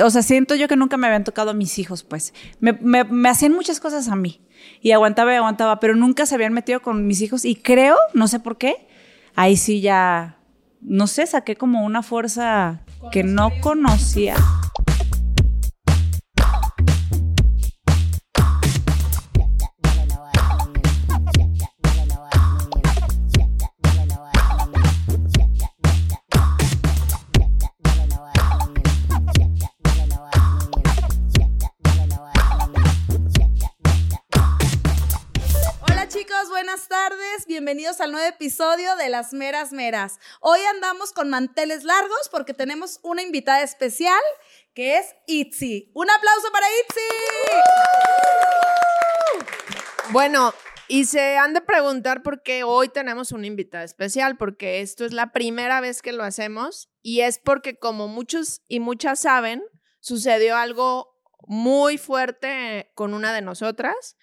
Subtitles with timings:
[0.00, 2.32] O sea, siento yo que nunca me habían tocado a mis hijos, pues.
[2.60, 4.40] Me, me, me hacían muchas cosas a mí.
[4.80, 7.44] Y aguantaba y aguantaba, pero nunca se habían metido con mis hijos.
[7.44, 8.88] Y creo, no sé por qué,
[9.34, 10.38] ahí sí ya,
[10.80, 14.36] no sé, saqué como una fuerza que no conocía.
[37.82, 40.20] Bienvenidos al nuevo episodio de Las Meras Meras.
[40.38, 44.20] Hoy andamos con manteles largos porque tenemos una invitada especial
[44.72, 45.90] que es Itzi.
[45.92, 47.00] Un aplauso para Itzi.
[50.12, 50.54] Bueno,
[50.86, 55.12] y se han de preguntar por qué hoy tenemos una invitada especial, porque esto es
[55.12, 59.60] la primera vez que lo hacemos y es porque como muchos y muchas saben,
[59.98, 64.16] sucedió algo muy fuerte con una de nosotras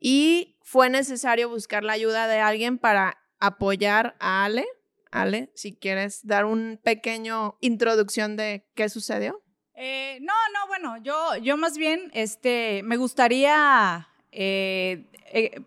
[0.00, 4.64] y fue necesario buscar la ayuda de alguien para apoyar a Ale.
[5.12, 9.40] Ale, si quieres dar un pequeño introducción de qué sucedió.
[9.76, 15.60] Eh, no, no, bueno, yo, yo más bien este, me gustaría eh, eh,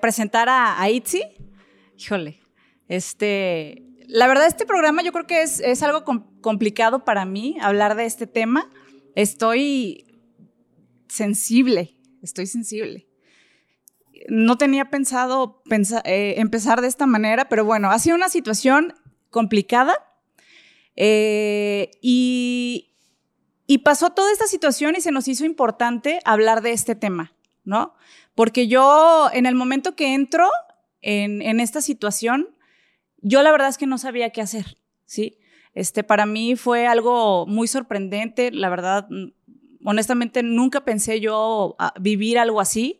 [0.00, 1.22] presentar a, a Itzi.
[1.96, 2.40] Híjole,
[2.88, 7.56] este, la verdad este programa yo creo que es, es algo com- complicado para mí
[7.62, 8.70] hablar de este tema.
[9.14, 10.04] Estoy
[11.08, 13.06] sensible, estoy sensible.
[14.28, 18.94] No tenía pensado pensa- eh, empezar de esta manera, pero bueno, ha sido una situación
[19.30, 19.94] complicada.
[20.96, 22.92] Eh, y,
[23.66, 27.32] y pasó toda esta situación y se nos hizo importante hablar de este tema,
[27.64, 27.94] ¿no?
[28.34, 30.48] Porque yo, en el momento que entro
[31.00, 32.48] en, en esta situación,
[33.18, 34.76] yo la verdad es que no sabía qué hacer,
[35.06, 35.38] ¿sí?
[35.74, 39.28] Este, para mí fue algo muy sorprendente, la verdad, mm,
[39.84, 42.99] honestamente nunca pensé yo ah, vivir algo así.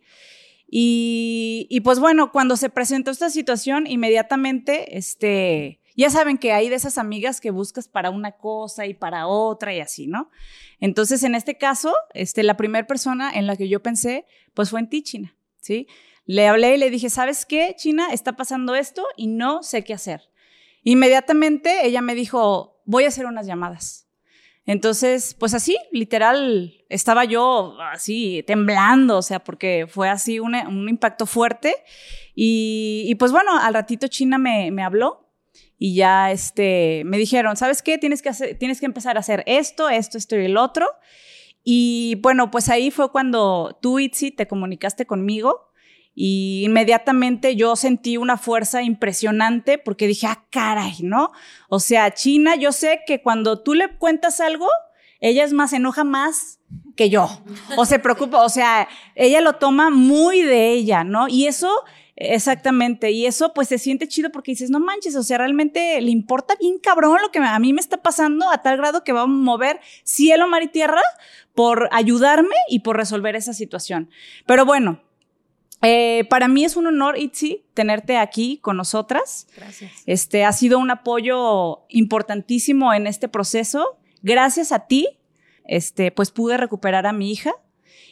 [0.72, 6.76] Y, pues bueno, cuando se presentó esta situación, inmediatamente, este, ya saben que hay de
[6.76, 10.30] esas amigas que buscas para una cosa y para otra y así, ¿no?
[10.78, 14.78] Entonces, en este caso, este, la primera persona en la que yo pensé, pues fue
[14.78, 15.88] en ti, China, ¿sí?
[16.24, 18.12] Le hablé y le dije, ¿sabes qué, China?
[18.12, 20.30] Está pasando esto y no sé qué hacer.
[20.84, 24.06] Inmediatamente ella me dijo, voy a hacer unas llamadas.
[24.66, 30.54] Entonces, pues así, literal, estaba yo así temblando, o sea, porque fue así un,
[30.88, 31.74] impacto fuerte.
[32.34, 35.30] Y, y, pues bueno, al ratito China me, me habló
[35.76, 37.96] y ya este, me dijeron, ¿sabes qué?
[37.96, 40.86] Tienes que, hacer, tienes que empezar a hacer esto, esto, esto y el otro.
[41.64, 45.69] Y bueno, pues ahí fue cuando tú, Itzi, te comunicaste conmigo
[46.22, 51.32] y inmediatamente yo sentí una fuerza impresionante porque dije, ah, caray, ¿no?
[51.70, 54.68] O sea, China, yo sé que cuando tú le cuentas algo,
[55.20, 56.60] ella es más, enoja más
[56.94, 57.26] que yo.
[57.78, 61.26] O se preocupa, o sea, ella lo toma muy de ella, ¿no?
[61.26, 61.70] Y eso,
[62.16, 66.10] exactamente, y eso pues se siente chido porque dices, no manches, o sea, realmente le
[66.10, 69.22] importa bien cabrón lo que a mí me está pasando a tal grado que va
[69.22, 71.00] a mover cielo, mar y tierra
[71.54, 74.10] por ayudarme y por resolver esa situación.
[74.44, 75.00] Pero bueno,
[75.82, 79.46] eh, para mí es un honor, Itzi, tenerte aquí con nosotras.
[79.56, 79.92] Gracias.
[80.06, 83.98] Este ha sido un apoyo importantísimo en este proceso.
[84.22, 85.08] Gracias a ti,
[85.64, 87.52] este, pues pude recuperar a mi hija.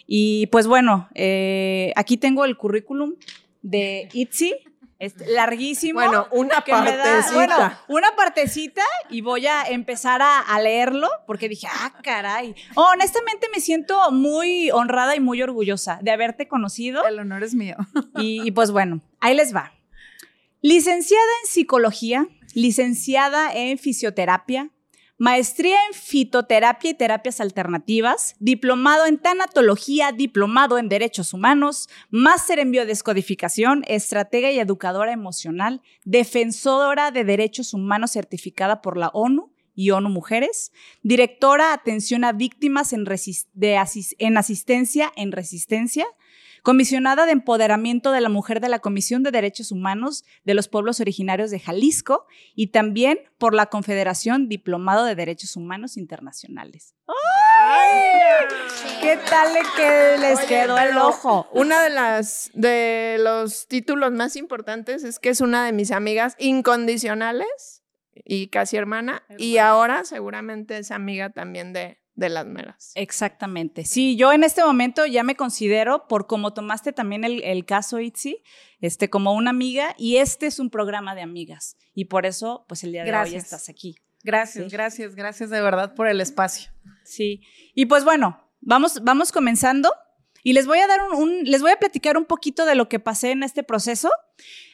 [0.06, 3.16] Y pues bueno, eh, aquí tengo el currículum
[3.62, 4.54] de Itzi.
[5.00, 6.00] Este, larguísimo.
[6.00, 7.34] Bueno, una que me da- partecita.
[7.34, 12.54] bueno, una partecita y voy a empezar a, a leerlo porque dije, ah, caray.
[12.74, 17.06] honestamente me siento muy honrada y muy orgullosa de haberte conocido.
[17.06, 17.76] El honor es mío.
[18.16, 19.72] Y, y pues bueno, ahí les va.
[20.62, 24.70] Licenciada en psicología, licenciada en fisioterapia,
[25.18, 32.70] maestría en fitoterapia y terapias alternativas, diplomado en tanatología, diplomado en derechos humanos, máster en
[32.70, 40.08] biodescodificación, estratega y educadora emocional, defensora de derechos humanos certificada por la ONU y ONU
[40.08, 43.06] Mujeres, directora atención a víctimas en,
[44.18, 46.06] en asistencia en resistencia,
[46.62, 51.00] comisionada de empoderamiento de la mujer de la Comisión de Derechos Humanos de los Pueblos
[51.00, 56.94] Originarios de Jalisco y también por la Confederación Diplomado de Derechos Humanos Internacionales.
[57.06, 57.98] ¡Ay!
[59.00, 61.48] ¿Qué tal le que les quedó el ojo?
[61.52, 66.34] Una de las de los títulos más importantes es que es una de mis amigas
[66.38, 67.82] incondicionales
[68.24, 72.92] y casi hermana, y ahora seguramente es amiga también de, de las meras.
[72.96, 73.84] Exactamente.
[73.84, 78.00] Sí, yo en este momento ya me considero, por como tomaste también el, el caso
[78.00, 78.42] Itzi,
[78.80, 81.76] este, como una amiga, y este es un programa de amigas.
[81.94, 83.96] Y por eso, pues el día de hoy estás aquí.
[84.24, 84.70] Gracias, Sí.
[84.70, 86.72] gracias, gracias de verdad por el espacio.
[87.04, 87.40] Sí.
[87.74, 89.92] Y pues bueno, vamos, vamos comenzando.
[90.42, 92.98] Y les voy a dar un, les voy a platicar un poquito de lo que
[92.98, 94.10] pasé en este proceso.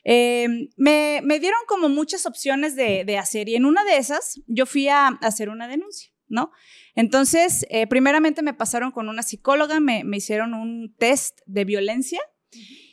[0.04, 4.88] Eh, me, dieron como muchas opciones de, hacer y en una de esas yo fui
[4.88, 6.52] a, hacer una denuncia, ¿no?
[6.94, 12.20] Entonces, eh, primeramente me pasaron con una psicóloga, me, hicieron un test de violencia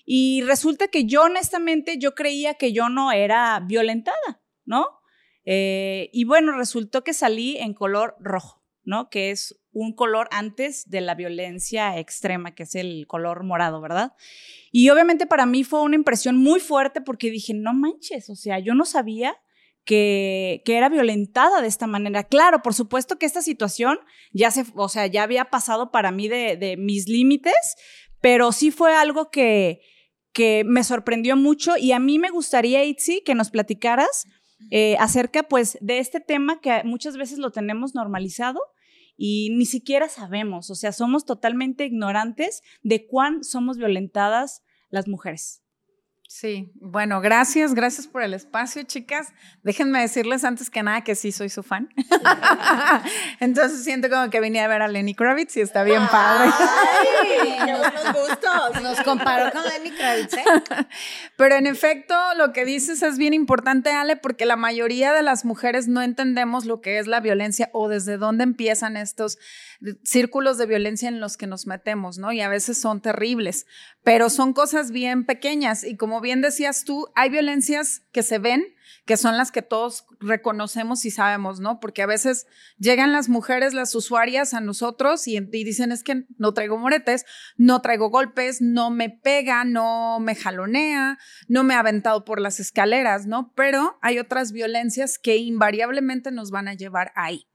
[0.06, 4.88] y resulta que yo honestamente yo creía que yo no era violentada, ¿no?
[5.46, 9.10] Eh, y bueno, resultó que salí en color rojo, ¿no?
[9.10, 14.14] Que es un color antes de la violencia extrema, que es el color morado, ¿verdad?
[14.72, 18.60] Y obviamente para mí fue una impresión muy fuerte porque dije, no manches, o sea,
[18.60, 19.38] yo no sabía
[19.86, 22.24] que, que, era violentada de esta manera.
[22.24, 24.00] Claro, por supuesto que esta situación
[24.32, 27.76] ya se, o sea, ya había pasado para mí de, de mis límites,
[28.22, 29.82] pero sí fue algo que,
[30.34, 34.28] que me sorprendió mucho y a mí me gustaría, Itzi, que nos platicaras
[34.70, 38.60] eh, acerca pues de este tema que muchas veces lo tenemos normalizado
[39.18, 45.61] y ni siquiera sabemos, o sea, somos totalmente ignorantes de cuán somos violentadas las mujeres.
[46.34, 49.34] Sí, bueno, gracias, gracias por el espacio, chicas.
[49.64, 51.90] Déjenme decirles antes que nada que sí soy su fan.
[53.42, 56.50] Entonces siento como que vine a ver a Lenny Kravitz y está bien padre.
[56.58, 58.82] Ay, qué buenos gustos.
[58.82, 60.44] Nos comparó con Lenny Kravitz, ¿eh?
[61.36, 65.44] Pero en efecto, lo que dices es bien importante, Ale, porque la mayoría de las
[65.44, 69.38] mujeres no entendemos lo que es la violencia o desde dónde empiezan estos
[70.04, 72.32] círculos de violencia en los que nos metemos, ¿no?
[72.32, 73.66] Y a veces son terribles,
[74.04, 75.84] pero son cosas bien pequeñas.
[75.84, 78.64] Y como bien decías tú, hay violencias que se ven,
[79.06, 81.80] que son las que todos reconocemos y sabemos, ¿no?
[81.80, 82.46] Porque a veces
[82.78, 87.26] llegan las mujeres, las usuarias a nosotros y, dicen es que no traigo moretes,
[87.58, 92.60] no traigo golpes, no me pega, no me jalonea, no me ha aventado por las
[92.60, 93.52] escaleras, ¿no?
[93.56, 97.48] Pero hay otras violencias que invariablemente nos van a llevar ahí.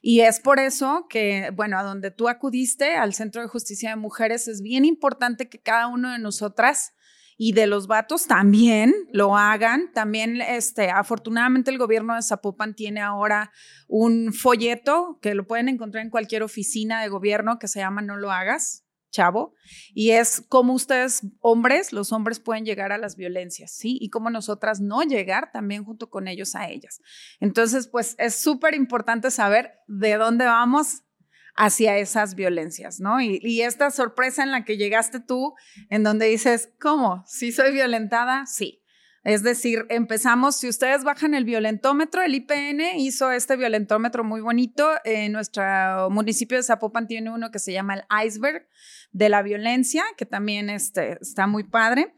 [0.00, 3.96] Y es por eso que, bueno, a donde tú acudiste, al Centro de Justicia de
[3.96, 6.92] Mujeres, es bien importante que cada uno de nosotras
[7.44, 9.90] y de los vatos también lo hagan.
[9.92, 13.50] También, este, afortunadamente el gobierno de Zapopan tiene ahora
[13.88, 18.16] un folleto que lo pueden encontrar en cualquier oficina de gobierno que se llama No
[18.16, 19.54] lo hagas chavo,
[19.92, 23.98] y es cómo ustedes, hombres, los hombres pueden llegar a las violencias, ¿sí?
[24.00, 27.02] Y cómo nosotras no llegar también junto con ellos a ellas.
[27.38, 31.02] Entonces, pues es súper importante saber de dónde vamos
[31.54, 33.20] hacia esas violencias, ¿no?
[33.20, 35.54] Y, esta sorpresa en la que llegaste tú,
[35.90, 37.22] en donde dices, ¿cómo?
[37.26, 38.46] ¿Sí soy violentada?
[38.46, 38.82] Sí.
[39.24, 44.90] Es decir, empezamos, si ustedes bajan el violentómetro, el IPN hizo este violentómetro muy bonito.
[45.04, 48.66] En nuestro municipio de Zapopan tiene uno que se llama el iceberg
[49.12, 52.14] de la violencia, que también este, está muy padre.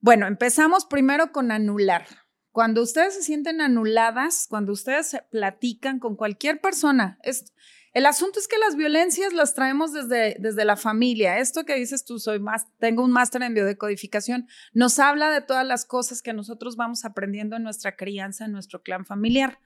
[0.00, 2.04] Bueno, empezamos primero con anular.
[2.50, 7.52] Cuando ustedes se sienten anuladas, cuando ustedes platican con cualquier persona, es,
[7.94, 11.38] el asunto es que las violencias las traemos desde, desde la familia.
[11.38, 15.64] Esto que dices tú, soy más, tengo un máster en biodecodificación, nos habla de todas
[15.64, 19.60] las cosas que nosotros vamos aprendiendo en nuestra crianza, en nuestro clan familiar.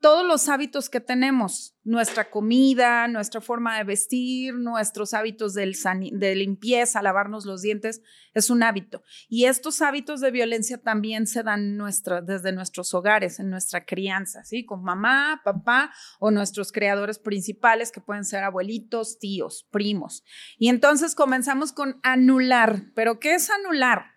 [0.00, 7.02] Todos los hábitos que tenemos, nuestra comida, nuestra forma de vestir, nuestros hábitos de limpieza,
[7.02, 8.00] lavarnos los dientes,
[8.32, 9.02] es un hábito.
[9.28, 11.78] Y estos hábitos de violencia también se dan
[12.26, 14.64] desde nuestros hogares, en nuestra crianza, ¿sí?
[14.64, 20.24] Con mamá, papá o nuestros creadores principales, que pueden ser abuelitos, tíos, primos.
[20.58, 22.84] Y entonces comenzamos con anular.
[22.94, 24.13] ¿Pero qué es anular?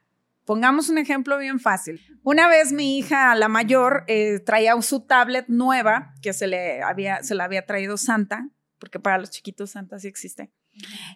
[0.47, 2.01] Pongamos un ejemplo bien fácil.
[2.23, 7.21] Una vez mi hija, la mayor, eh, traía su tablet nueva que se le había,
[7.21, 8.49] se la había traído Santa,
[8.79, 10.49] porque para los chiquitos Santa sí existe.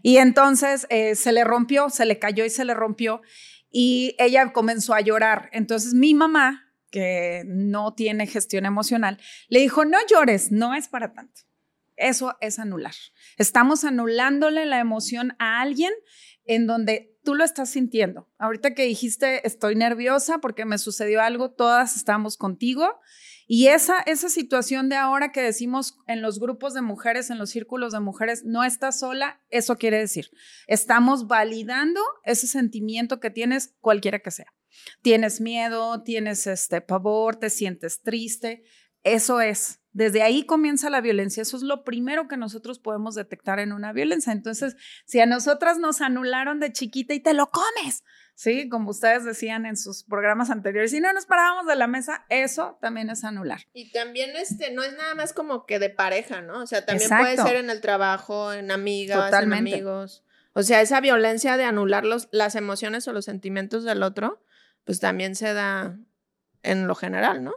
[0.04, 3.22] Y entonces eh, se le rompió, se le cayó y se le rompió
[3.72, 5.50] y ella comenzó a llorar.
[5.54, 11.14] Entonces mi mamá, que no tiene gestión emocional, le dijo, no llores, no es para
[11.14, 11.44] tanto.
[11.96, 12.96] Eso es anular.
[13.38, 15.94] Estamos anulándole la emoción a alguien
[16.44, 18.30] en donde tú lo estás sintiendo.
[18.38, 23.00] Ahorita que dijiste, estoy nerviosa porque me sucedió algo, todas estamos contigo
[23.54, 27.50] y esa, esa situación de ahora que decimos en los grupos de mujeres, en los
[27.50, 30.32] círculos de mujeres, no estás sola, eso quiere decir,
[30.68, 34.54] estamos validando ese sentimiento que tienes, cualquiera que sea.
[35.02, 38.64] Tienes miedo, tienes este pavor, te sientes triste,
[39.04, 39.81] eso es.
[39.94, 41.42] Desde ahí comienza la violencia.
[41.42, 44.32] Eso es lo primero que nosotros podemos detectar en una violencia.
[44.32, 48.04] Entonces, si a nosotras nos anularon de chiquita y te lo comes,
[48.36, 48.70] ¿sí?
[48.70, 52.78] Como ustedes decían en sus programas anteriores, si no nos parábamos de la mesa, eso
[52.82, 53.62] también es anular.
[53.74, 56.62] Y también este, no es nada más como que de pareja, ¿no?
[56.62, 60.24] O sea, también puede ser en el trabajo, en amigas, en amigos.
[60.54, 64.44] O sea, esa violencia de anular los, las emociones o los sentimientos del otro,
[64.84, 65.98] pues también se da
[66.64, 67.56] en lo general, ¿no?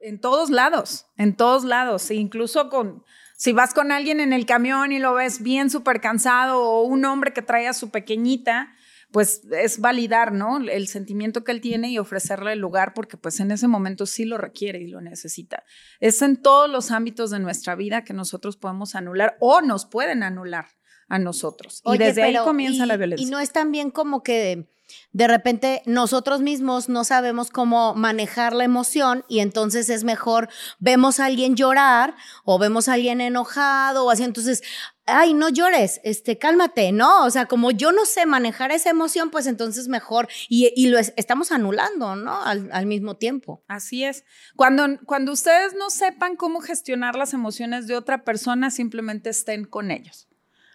[0.00, 3.02] En todos lados, en todos lados, incluso con
[3.36, 7.04] Si vas con alguien en el camión y lo ves bien súper cansado o un
[7.04, 8.72] hombre que trae a su pequeñita,
[9.10, 10.58] pues es validar, ¿no?
[10.58, 14.24] El sentimiento que él tiene y ofrecerle el lugar porque pues en ese momento sí
[14.24, 15.64] lo requiere y lo necesita.
[16.00, 20.22] Es en todos los ámbitos de nuestra vida que nosotros podemos anular o nos pueden
[20.22, 20.66] anular
[21.08, 21.82] a nosotros.
[21.84, 23.26] y desde ahí comienza y- la violencia.
[23.26, 24.68] Y no es tan bien como que
[25.12, 30.48] de repente nosotros mismos no sabemos cómo manejar la emoción y entonces es mejor
[30.78, 34.62] vemos a alguien llorar o vemos a alguien enojado o así, entonces,
[35.06, 37.24] ay, no llores, este, cálmate, ¿no?
[37.24, 40.98] O sea, como yo no sé manejar esa emoción, pues entonces mejor y, y lo
[40.98, 42.42] es- estamos anulando, ¿no?
[42.42, 43.62] Al, al mismo tiempo.
[43.68, 44.24] Así es.
[44.56, 49.90] Cuando, cuando ustedes no sepan cómo gestionar las emociones de otra persona, simplemente estén con
[49.90, 50.26] ellos.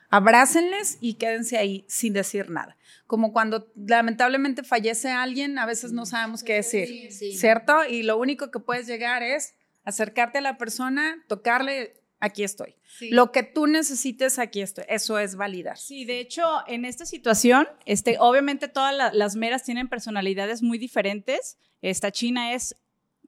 [0.10, 2.76] Abrácenles y quédense ahí sin decir nada.
[3.08, 7.86] Como cuando lamentablemente fallece alguien, a veces no sabemos qué decir, ¿cierto?
[7.86, 12.76] Y lo único que puedes llegar es acercarte a la persona, tocarle, aquí estoy.
[13.12, 14.84] Lo que tú necesites, aquí estoy.
[14.90, 15.78] Eso es validar.
[15.78, 20.78] Sí, de hecho, en esta situación, este, obviamente todas la- las meras tienen personalidades muy
[20.78, 21.58] diferentes.
[21.82, 22.76] Esta china es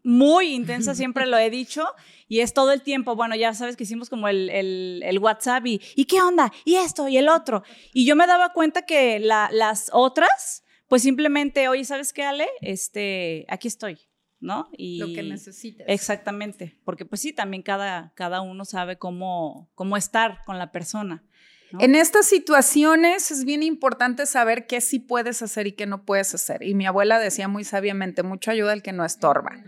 [0.03, 1.85] muy intensa, siempre lo he dicho,
[2.27, 3.15] y es todo el tiempo.
[3.15, 6.51] Bueno, ya sabes que hicimos como el, el- el WhatsApp y, ¿y qué onda?
[6.65, 7.63] Y esto y el otro.
[7.93, 12.47] Y yo me daba cuenta que la- las otras, pues simplemente, oye, ¿sabes qué, Ale?
[12.61, 13.99] Este, aquí estoy,
[14.39, 14.69] ¿no?
[14.77, 15.85] Y Lo que necesites.
[15.89, 21.23] Exactamente, porque pues sí, también cada, cada uno sabe cómo, cómo estar con la persona.
[21.73, 21.79] ¿No?
[21.81, 26.33] En estas situaciones es bien importante saber qué sí puedes hacer y qué no puedes
[26.33, 26.63] hacer.
[26.63, 29.63] Y mi abuela decía muy sabiamente, mucho ayuda al que no estorba.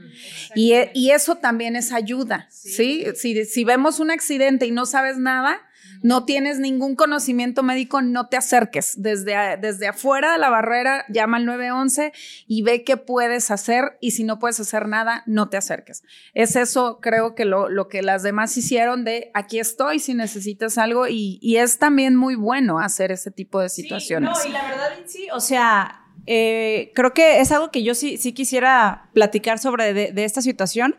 [0.56, 3.06] Y, e- y eso también es ayuda, ¿sí?
[3.16, 5.62] Si, si vemos un accidente y no sabes nada,
[6.04, 8.94] no tienes ningún conocimiento médico, no te acerques.
[9.02, 12.12] Desde, a- desde afuera de la barrera, llama al 911
[12.46, 13.98] y ve qué puedes hacer.
[14.02, 16.04] Y si no puedes hacer nada, no te acerques.
[16.36, 20.78] Es eso, creo que lo, lo que las demás hicieron de aquí estoy si necesitas
[20.78, 21.08] algo.
[21.08, 24.30] Y, y es también muy bueno hacer ese tipo de Sí, situaciones.
[24.30, 28.18] no, y la verdad, sí, o sea, eh, creo que es algo que yo sí,
[28.18, 30.96] sí quisiera platicar sobre de, de esta situación,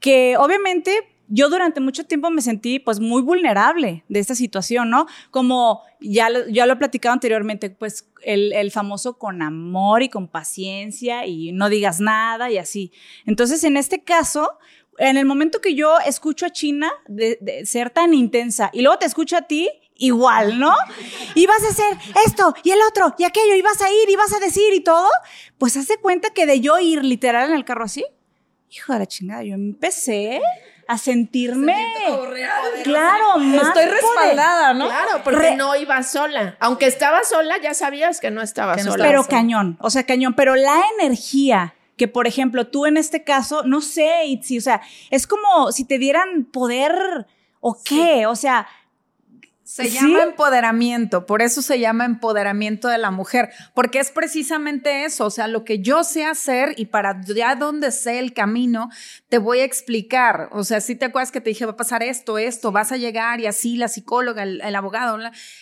[0.00, 0.92] que obviamente
[1.30, 5.06] yo durante mucho tiempo me sentí pues muy vulnerable de esta situación, ¿no?
[5.30, 10.08] Como ya lo, ya lo he platicado anteriormente, pues el, el famoso con amor y
[10.08, 12.92] con paciencia y no digas nada y así.
[13.26, 14.58] Entonces, en este caso,
[14.98, 19.06] en el momento que yo escucho a China de, ser tan intensa y luego te
[19.06, 20.74] escucho a ti igual, ¿no?
[21.34, 24.16] Y vas a hacer esto y el otro y aquello y vas a ir y
[24.16, 25.08] vas a decir y todo,
[25.58, 28.04] pues hace cuenta que de yo ir literal en el carro así,
[28.70, 30.40] hijo de la chingada, yo empecé
[30.90, 31.76] a sentirme,
[32.82, 34.86] claro, más Estoy respaldada, ¿no?
[34.86, 36.56] Claro, porque Re- no iba sola.
[36.58, 39.04] Aunque estaba sola, ya sabías que no estaba Que no sola.
[39.04, 43.62] pero cañón, o sea, cañón, pero la energía que, por ejemplo, tú en este caso,
[43.64, 44.80] no sé, Itzi, o sea,
[45.10, 47.26] es como si te dieran poder
[47.60, 48.66] o qué, o sea,
[49.70, 49.90] Se ¿Sí?
[49.90, 55.30] llama empoderamiento, por eso se llama empoderamiento de la mujer, porque es precisamente eso, o
[55.30, 58.88] sea, lo que yo sé hacer y para ya donde sé el camino,
[59.28, 62.02] te voy a explicar, o sea, si te acuerdas que te dije, va a pasar
[62.02, 65.16] esto, esto, vas a llegar y así la psicóloga, el, el abogado,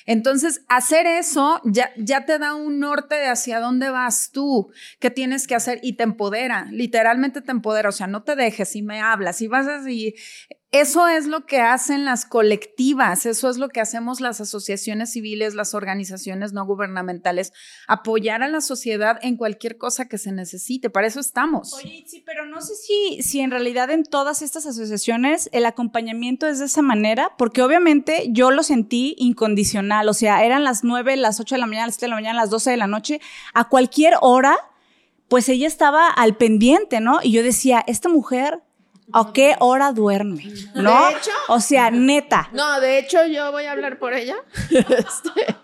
[0.06, 5.10] entonces hacer eso ya, ya te da un norte de hacia dónde vas tú, qué
[5.10, 8.80] tienes que hacer y te empodera, literalmente te empodera, o sea, no te dejes y
[8.80, 10.14] me hablas y vas así,
[10.70, 15.54] eso es lo que hacen las colectivas, eso es lo que hacemos las asociaciones civiles,
[15.54, 17.54] las organizaciones no gubernamentales,
[17.86, 21.72] apoyar a la sociedad en cualquier cosa que se necesite, para eso estamos.
[21.72, 26.46] Oye, sí, pero no sé si, si en realidad en todas estas asociaciones el acompañamiento
[26.46, 31.16] es de esa manera, porque obviamente yo lo sentí incondicional, o sea, eran las 9,
[31.16, 33.20] las 8 de la mañana, las 7 de la mañana, las 12 de la noche,
[33.54, 34.54] a cualquier hora,
[35.28, 37.20] pues ella estaba al pendiente, ¿no?
[37.22, 38.62] Y yo decía, esta mujer,
[39.12, 40.44] ¿a qué hora duerme?
[40.74, 41.08] ¿No?
[41.08, 42.48] De hecho- o sea, neta.
[42.52, 44.36] No, de hecho yo voy a hablar por ella.
[44.70, 45.56] Este,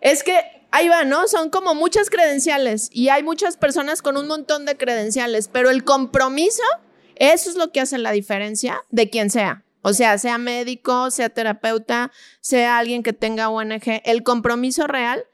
[0.00, 0.40] es que
[0.70, 1.26] ahí va, ¿no?
[1.28, 5.84] Son como muchas credenciales y hay muchas personas con un montón de credenciales, pero el
[5.84, 6.62] compromiso,
[7.16, 9.64] eso es lo que hace la diferencia de quien sea.
[9.82, 15.24] O sea, sea médico, sea terapeuta, sea alguien que tenga ONG, el compromiso real,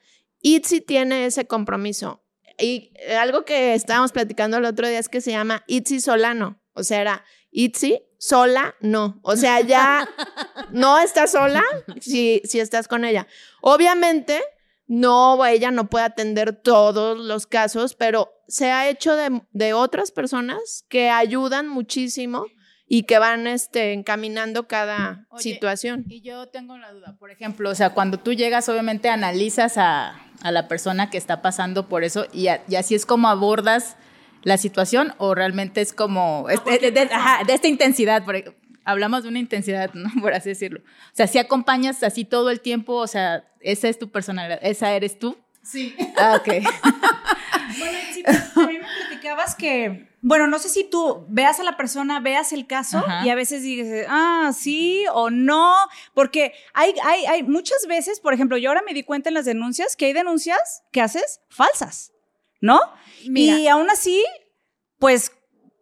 [0.42, 2.22] ITZY tiene ese compromiso.
[2.58, 6.60] Y algo que estábamos platicando el otro día es que se llama ITZY Solano.
[6.74, 9.20] O sea, era ITZY sola, no.
[9.22, 10.08] O sea, ya
[10.72, 11.62] no estás sola
[12.00, 13.26] si, si estás con ella.
[13.60, 14.40] Obviamente,
[14.86, 20.10] no, ella no puede atender todos los casos, pero se ha hecho de, de otras
[20.10, 22.46] personas que ayudan muchísimo
[22.86, 26.04] y que van este, encaminando cada Oye, situación.
[26.08, 30.20] Y yo tengo una duda, por ejemplo, o sea, cuando tú llegas, obviamente analizas a,
[30.42, 33.96] a la persona que está pasando por eso y, a- y así es como abordas
[34.44, 38.24] la situación o realmente es como es- de, de- de- ajá, de esta intensidad.
[38.24, 38.36] por
[38.84, 40.10] hablamos de una intensidad, ¿no?
[40.20, 40.80] Por así decirlo.
[40.80, 44.92] O sea, si acompañas así todo el tiempo, o sea, esa es tu personalidad, esa
[44.92, 45.36] eres tú.
[45.62, 45.94] Sí.
[46.16, 46.48] Ah, ok.
[47.78, 48.22] Bueno, sí,
[48.54, 52.66] también me platicabas que, bueno, no sé si tú veas a la persona, veas el
[52.66, 53.24] caso Ajá.
[53.26, 55.74] y a veces dices, ah, sí o no,
[56.12, 59.44] porque hay, hay, hay muchas veces, por ejemplo, yo ahora me di cuenta en las
[59.46, 62.12] denuncias que hay denuncias que haces falsas,
[62.62, 62.80] ¿no?
[63.28, 63.58] Mira.
[63.58, 64.24] Y aún así,
[64.98, 65.32] pues,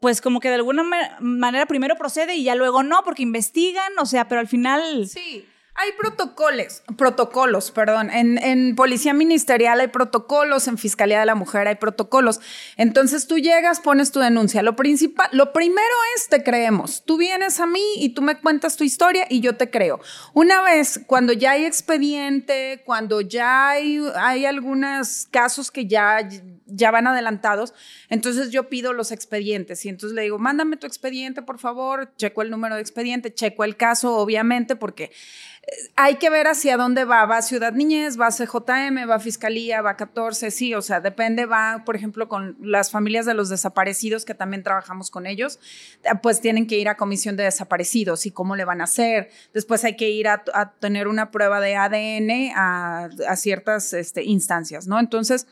[0.01, 3.93] pues como que de alguna ma- manera primero procede y ya luego no, porque investigan,
[4.01, 5.07] o sea, pero al final...
[5.07, 5.47] Sí.
[5.77, 8.11] Hay protocolos, protocolos, perdón.
[8.11, 12.41] En, en Policía Ministerial hay protocolos, en Fiscalía de la Mujer hay protocolos.
[12.77, 14.63] Entonces tú llegas, pones tu denuncia.
[14.63, 17.05] Lo principal, lo primero es te creemos.
[17.07, 20.01] Tú vienes a mí y tú me cuentas tu historia y yo te creo.
[20.35, 26.29] Una vez, cuando ya hay expediente, cuando ya hay, hay algunos casos que ya,
[26.73, 27.75] ya van adelantados,
[28.09, 32.43] entonces yo pido los expedientes y entonces le digo, mándame tu expediente, por favor, checo
[32.43, 35.11] el número de expediente, checo el caso, obviamente, porque
[35.97, 37.27] hay que ver hacia dónde va.
[37.27, 41.83] Va Ciudad Niñez, va CJM, va Fiscalía, va a 14, sí, o sea, depende, va,
[41.85, 45.61] por ejemplo, con las familias de los desaparecidos, que también trabajamos con ellos,
[46.03, 49.31] eh, pues tienen que ir a comisión de desaparecidos y cómo le van a hacer.
[49.53, 50.43] Después hay que ir a,
[50.81, 54.99] tener una prueba de ADN a, a ciertas este, instancias, ¿no?
[54.99, 55.47] Entonces,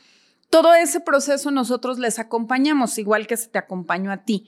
[0.49, 4.47] todo ese proceso nosotros les acompañamos, igual que se te acompañó a ti.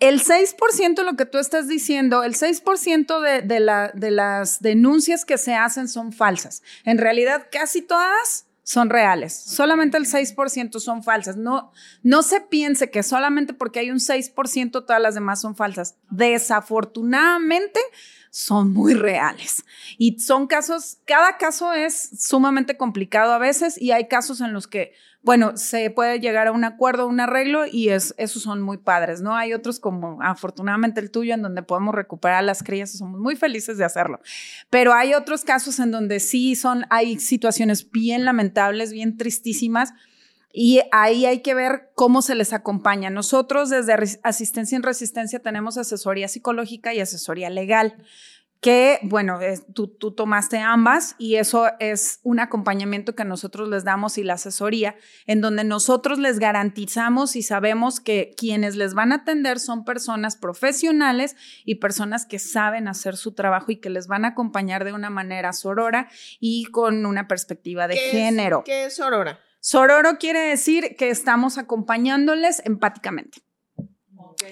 [0.00, 5.38] El 6%, lo que tú estás diciendo, el 6% de, de, de las denuncias que
[5.38, 6.62] se hacen son falsas.
[6.84, 9.32] En realidad, casi todas son reales.
[9.32, 11.36] Solamente el 6% son falsas.
[11.36, 15.96] No, no se piense que solamente porque hay un 6% todas las demás son falsas.
[16.10, 17.80] Desafortunadamente
[18.30, 19.64] son muy reales.
[19.96, 24.68] Y son casos, cada caso es sumamente complicado a veces y hay casos en los
[24.68, 24.92] que,
[25.28, 29.20] bueno, se puede llegar a un acuerdo, un arreglo y es, esos son muy padres,
[29.20, 29.36] ¿no?
[29.36, 33.36] Hay otros como afortunadamente el tuyo en donde podemos recuperar las crías y somos muy
[33.36, 34.20] felices de hacerlo.
[34.70, 39.92] Pero hay otros casos en donde sí son, hay situaciones bien lamentables, bien tristísimas.
[40.50, 43.10] Y ahí hay que ver cómo se les acompaña.
[43.10, 48.02] Nosotros desde Asistencia en Resistencia tenemos asesoría psicológica y asesoría legal,
[48.60, 53.84] que bueno, es- tú, tú tomaste ambas y eso es un acompañamiento que nosotros les
[53.84, 59.12] damos y la asesoría, en donde nosotros les garantizamos y sabemos que quienes les van
[59.12, 64.08] a atender son personas profesionales y personas que saben hacer su trabajo y que les
[64.08, 66.08] van a acompañar de una manera sorora
[66.40, 68.64] y con una perspectiva de ¿Qué es- género.
[68.64, 69.38] ¿Qué es Aurora?
[69.60, 73.42] Sororo quiere decir que estamos acompañándoles empáticamente.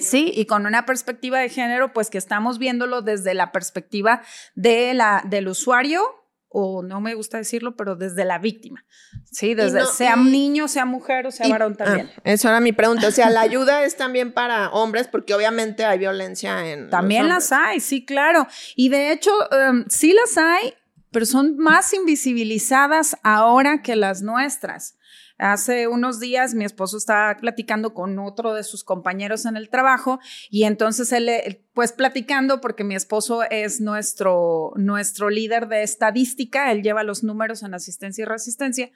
[0.01, 4.22] Sí, y con una perspectiva de género, pues que estamos viéndolo desde la perspectiva
[4.55, 6.03] de la, del usuario,
[6.49, 8.85] o no me gusta decirlo, pero desde la víctima.
[9.31, 12.11] Sí, desde, no- sea y- niño, sea mujer o sea Y- varón también.
[12.16, 13.09] Ah, esa era mi pregunta.
[13.09, 16.88] O sea, la ayuda es también para hombres, porque obviamente hay violencia en.
[16.88, 18.46] También las hay, sí, claro.
[18.75, 20.72] Y de hecho, em, sí las hay,
[21.11, 24.96] pero son más invisibilizadas ahora que las nuestras.
[25.38, 30.18] Hace unos días mi esposo estaba platicando con otro de sus compañeros en el trabajo
[30.51, 36.83] y entonces él, pues platicando, porque mi esposo es nuestro, nuestro líder de estadística, él
[36.83, 38.90] lleva los números en asistencia y resistencia.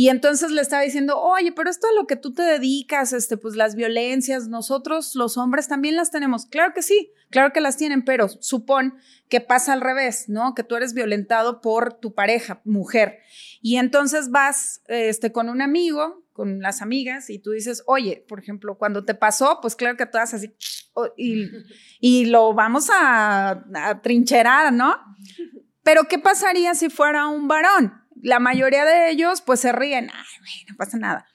[0.00, 3.36] Y entonces le estaba diciendo, oye, pero esto es lo que tú te dedicas, este,
[3.36, 6.46] pues las violencias, nosotros los hombres también las tenemos.
[6.46, 8.94] Claro que sí, claro que las tienen, pero supón
[9.28, 10.54] que pasa al revés, ¿no?
[10.54, 13.18] Que tú eres violentado por tu pareja, mujer.
[13.60, 18.40] Y entonces vas este, con un amigo, con las amigas, y tú dices, oye, por
[18.40, 20.54] ejemplo, cuando te pasó, pues claro que todas así,
[20.94, 21.44] oh, y,
[22.00, 24.96] y lo vamos a, a trincherar, ¿no?
[25.82, 27.99] Pero ¿qué pasaría si fuera un varón?
[28.22, 31.26] La mayoría de ellos pues se ríen, ay, no pasa nada.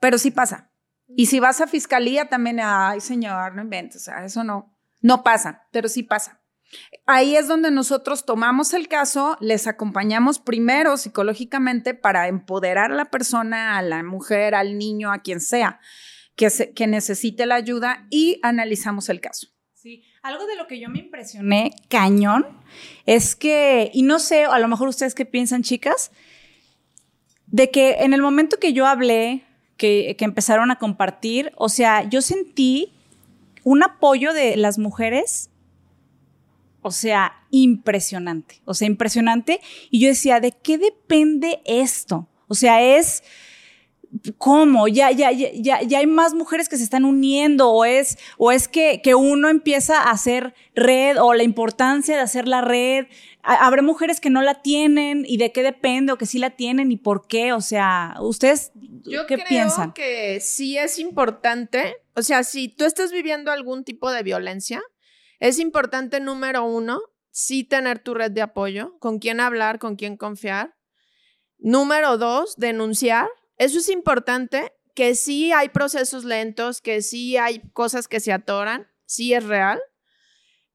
[0.00, 0.70] Pero sí pasa.
[1.08, 5.66] Y si vas a fiscalía también, ay, señor, no inventes, o eso no, no pasa,
[5.70, 6.42] pero sí pasa.
[7.06, 13.04] Ahí es donde nosotros tomamos el caso, les acompañamos primero psicológicamente para empoderar a la
[13.06, 15.78] persona, a la mujer, al niño, a quien sea
[16.34, 19.46] que, se- que necesite la ayuda y analizamos el caso.
[20.22, 22.46] Algo de lo que yo me impresioné cañón
[23.04, 26.10] es que, y no sé, a lo mejor ustedes qué piensan, chicas,
[27.46, 29.44] de que en el momento que yo hablé,
[29.76, 32.92] que, que empezaron a compartir, o sea, yo sentí
[33.62, 35.50] un apoyo de las mujeres,
[36.82, 39.60] o sea, impresionante, o sea, impresionante.
[39.90, 42.28] Y yo decía, ¿de qué depende esto?
[42.48, 43.22] O sea, es...
[44.38, 44.88] ¿Cómo?
[44.88, 48.68] Ya, ya, ya, ya, hay más mujeres que se están uniendo o es, o es
[48.68, 53.06] que, que uno empieza a hacer red o la importancia de hacer la red.
[53.42, 56.50] Ha- Habrá mujeres que no la tienen y de qué depende o que sí la
[56.50, 57.52] tienen y por qué.
[57.52, 59.92] O sea, ¿ustedes Yo qué creo piensan?
[59.92, 61.96] que sí es importante.
[62.14, 64.82] O sea, si tú estás viviendo algún tipo de violencia,
[65.38, 66.98] Es importante, número uno,
[67.30, 70.74] sí tener tu red de apoyo, con quién hablar, con quién confiar.
[71.58, 73.28] Número dos, denunciar.
[73.58, 78.88] Eso es importante, que sí hay procesos lentos, que sí hay cosas que se atoran,
[79.04, 79.80] sí es real.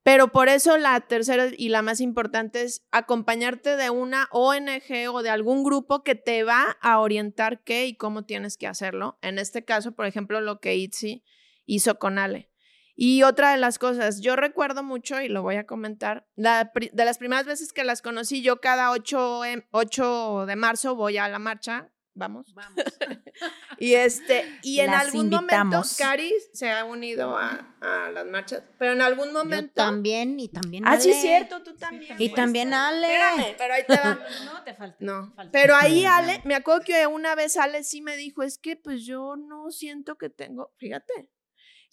[0.03, 5.21] Pero por eso la tercera y la más importante es acompañarte de una ONG o
[5.21, 9.19] de algún grupo que te va a orientar qué y cómo tienes que hacerlo.
[9.21, 11.23] En este caso, por ejemplo, lo que Itzi
[11.65, 12.49] hizo con Ale.
[12.95, 17.17] Y otra de las cosas, yo recuerdo mucho, y lo voy a comentar, de las
[17.19, 19.41] primeras veces que las conocí, yo cada 8,
[19.71, 22.53] 8 de marzo voy a la marcha vamos.
[22.53, 22.75] Vamos.
[23.77, 27.67] y este, y en algún momento Cari se ha unido a,
[28.13, 29.73] las marchas, pero en algún momento.
[29.73, 30.83] también, y también.
[30.87, 32.15] Ah, sí, es cierto, tú también.
[32.19, 33.07] Y también Ale.
[33.07, 34.19] Espérame, pero ahí te va.
[34.45, 34.97] no, te falta.
[34.99, 35.33] No.
[35.51, 39.05] Pero ahí Ale, me acuerdo que una vez Ale sí me dijo, es que pues
[39.05, 41.29] yo no siento que tengo, fíjate.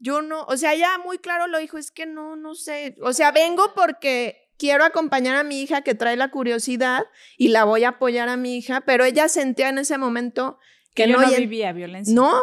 [0.00, 2.94] Yo no, o sea, ya muy claro lo dijo, es que no, no sé.
[3.02, 7.04] O sea, vengo porque quiero acompañar a mi hija que trae la curiosidad
[7.38, 10.58] y la voy a apoyar a mi hija, pero ella sentía en ese momento
[10.94, 12.14] que, no, vivía violencia.
[12.14, 12.38] No.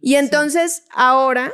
[0.00, 1.52] Y entonces ahora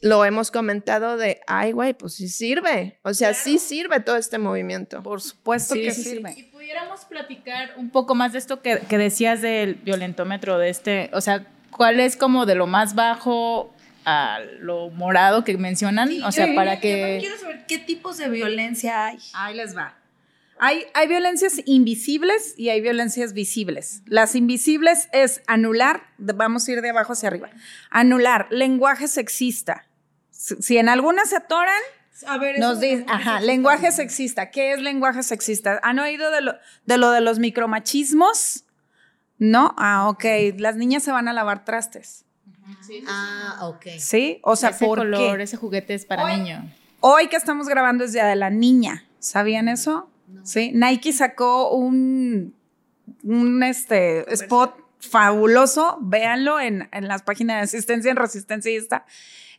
[0.00, 2.98] lo hemos comentado de, ay, güey, pues sí sirve.
[3.02, 5.02] O sea, sí sirve todo este movimiento.
[5.02, 6.34] Por supuesto que sirve.
[6.36, 11.10] Y pudiéramos platicar un poco más de esto que, que decías del violentómetro, de este,
[11.12, 13.74] o sea, ¿cuál es como de lo más bajo
[14.06, 17.18] a lo morado que mencionan, o sea, para que...
[17.20, 19.18] quiero saber qué tipos de violencia hay.
[19.34, 19.98] Ahí les va.
[20.58, 24.02] Hay, hay violencias invisibles y hay violencias visibles.
[24.06, 27.50] Las invisibles es anular, vamos a ir de abajo hacia arriba,
[27.90, 29.86] anular lenguaje sexista.
[30.30, 31.74] Si, en algunas se atoran,
[32.28, 34.50] a ver, nos dice, ajá, lenguaje sexista.
[34.52, 35.80] ¿Qué es lenguaje sexista?
[35.82, 38.64] ¿Han oído de lo de, lo de los micromachismos?
[39.38, 40.24] No, ah, ok,
[40.58, 42.25] las niñas se van a lavar trastes.
[43.06, 43.86] Ah, ok.
[43.98, 46.64] Sí, o sea, ese color, ese juguete es para niños.
[47.00, 49.04] Hoy que estamos grabando es Día de la Niña.
[49.18, 50.08] ¿Sabían eso?
[50.42, 50.72] Sí.
[50.74, 52.54] Nike sacó un,
[53.22, 58.72] un este, spot fabuloso, véanlo en, en, las páginas de asistencia en Resistencia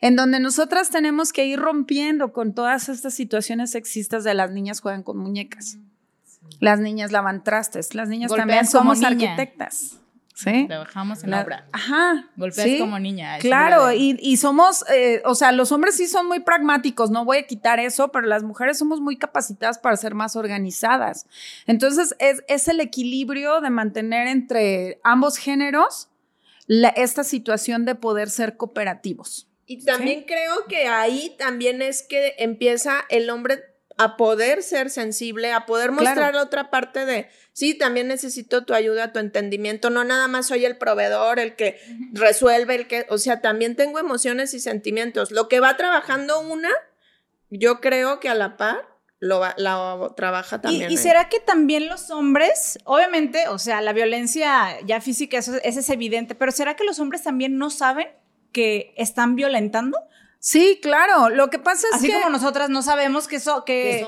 [0.01, 4.81] en donde nosotras tenemos que ir rompiendo con todas estas situaciones sexistas de las niñas
[4.81, 5.77] juegan con muñecas.
[6.59, 9.97] Las niñas lavan trastes, las niñas también somos arquitectas.
[10.38, 10.65] ¿Sí?
[10.67, 11.67] Trabajamos en la, obra.
[11.71, 12.30] Ajá.
[12.36, 13.39] Golpeas como niña.
[13.39, 17.47] Claro, y, somos, eh, o sea, los hombres sí son muy pragmáticos, no voy a
[17.47, 21.26] quitar eso, pero las mujeres somos muy capacitadas para ser más organizadas.
[21.65, 26.10] Entonces, es, es el equilibrio de mantener entre ambos géneros
[26.67, 29.47] esta situación de poder ser cooperativos.
[29.65, 33.63] Y también creo que ahí también es que empieza el hombre
[33.97, 38.75] a poder ser sensible, a poder mostrar la otra parte de, sí, también necesito tu
[38.75, 41.79] ayuda, tu entendimiento, no nada más soy el proveedor, el que
[42.13, 45.31] resuelve, el que, o sea, también tengo emociones y sentimientos.
[45.31, 46.69] Lo que va trabajando una,
[47.49, 48.86] yo creo que a la par
[49.19, 50.91] lo va, la trabaja también.
[50.91, 55.79] ¿Y, será que también los hombres, obviamente, o sea, la violencia ya física, eso, eso
[55.79, 58.10] es evidente, pero será que los hombres también no saben
[58.51, 59.97] que están violentando?
[60.39, 61.30] Sí, claro.
[61.30, 62.13] Lo que pasa es Así que.
[62.13, 64.08] como nosotras no sabemos que eso, que,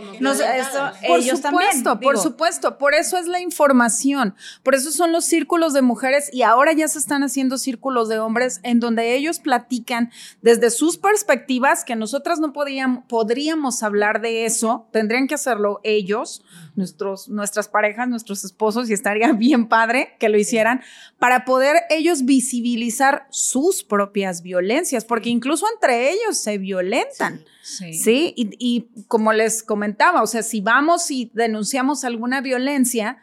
[1.08, 2.78] por supuesto, por supuesto.
[2.78, 4.36] Por eso es la información.
[4.64, 8.20] Por eso son los círculos de mujeres y ahora ya se están haciendo círculos de
[8.20, 10.12] hombres en donde ellos platican
[10.42, 14.88] desde sus perspectivas que nosotras no podíamos, podríamos hablar de eso.
[14.92, 16.44] Tendrían que hacerlo ellos,
[16.76, 20.82] nuestros, nuestras parejas, nuestros esposos y estaría bien padre que lo hicieran
[21.18, 27.46] para poder ellos visibilizar sus propias violencias, porque incluso entre ellos ellos se violentan.
[27.62, 28.34] Sí.
[28.36, 33.18] Y, como les comentaba, o sea, si vamos y denunciamos alguna violencia,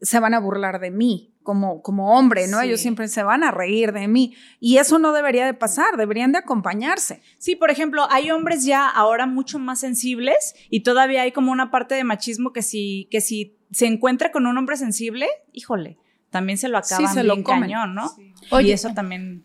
[0.00, 1.28] se van a burlar de mí.
[1.42, 2.60] Como, como hombre, ¿no?
[2.60, 4.36] Ellos siempre se van a reír de mí.
[4.60, 7.20] Y eso no debería de pasar, deberían de acompañarse.
[7.38, 11.72] Sí, por ejemplo, hay hombres ya ahora mucho más sensibles y todavía hay como una
[11.72, 15.98] parte de machismo que si, que si se encuentra con un hombre sensible, híjole,
[16.30, 18.08] también se lo acaban se lo cañón, ¿no?
[18.50, 19.44] Oye, y eso también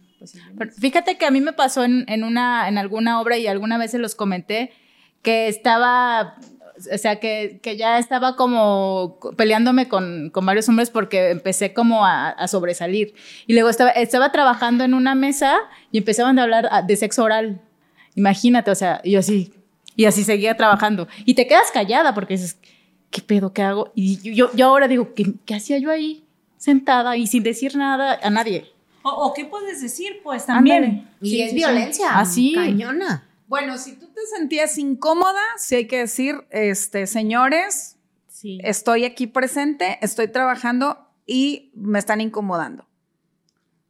[0.80, 4.00] fíjate que a mí me pasó en, una, en alguna obra y alguna vez se
[4.00, 4.72] los comenté
[5.22, 6.36] que estaba,
[6.94, 13.14] o sea, que, ya estaba como peleándome con, varios hombres porque empecé como a, sobresalir.
[13.46, 15.58] Y luego estaba, estaba trabajando en una mesa
[15.92, 17.62] y empezaban a hablar de sexo oral.
[18.16, 19.54] Imagínate, o sea, yo así,
[19.96, 21.08] y así seguía trabajando.
[21.26, 22.58] Y te quedas callada porque dices,
[23.12, 23.92] ¿qué pedo, qué hago?
[23.96, 26.26] Y yo, yo ahora digo, ¿qué, qué hacía yo ahí
[26.58, 28.77] sentada y sin decir nada a nadie?
[29.16, 31.10] O, qué puedes decir, pues también.
[31.22, 32.20] Y es violencia.
[32.20, 32.54] Así.
[32.54, 33.24] Cañona.
[33.48, 37.98] Bueno, si tú te sentías incómoda, sí hay que decir, este, señores,
[38.60, 42.86] estoy aquí presente, estoy trabajando y me están incomodando.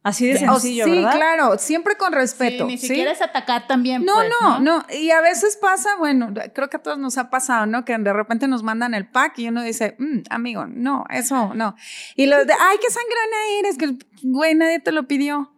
[0.02, 1.16] Así de sencillo, sí, ¿verdad?
[1.16, 2.64] claro, siempre con respeto.
[2.64, 2.86] Sí, ni ¿sí?
[2.88, 4.04] siquiera es atacar también.
[4.04, 7.30] No, pues, no, no, Y a veces pasa, bueno, creo que a todos nos ha
[7.30, 7.84] pasado, ¿no?
[7.84, 11.74] Que de repente nos mandan el pack y uno dice, "Mm, amigo, no, eso no.
[12.14, 15.52] Y los de, ay, qué sangrona eres, que, güey, nadie te lo pidió.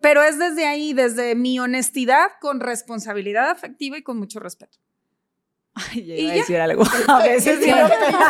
[0.00, 4.78] Pero es desde ahí, desde mi honestidad, con responsabilidad afectiva y con mucho respeto.
[5.76, 6.64] Ay, ya Y iba a ya.
[6.64, 6.84] algo.
[7.08, 8.22] A veces sí lo pedimos.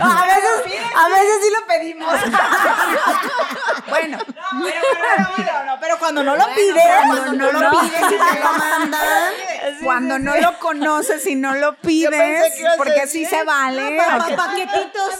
[0.00, 0.56] a, veces,
[0.94, 2.14] a veces sí lo pedimos.
[3.88, 4.18] Bueno,
[5.80, 9.32] pero, cuando no lo pides, Cuando no lo pides y te lo mandan.
[9.82, 13.98] cuando no lo conoces y no lo pides, porque sí se vale.
[14.36, 15.14] Paquetitos.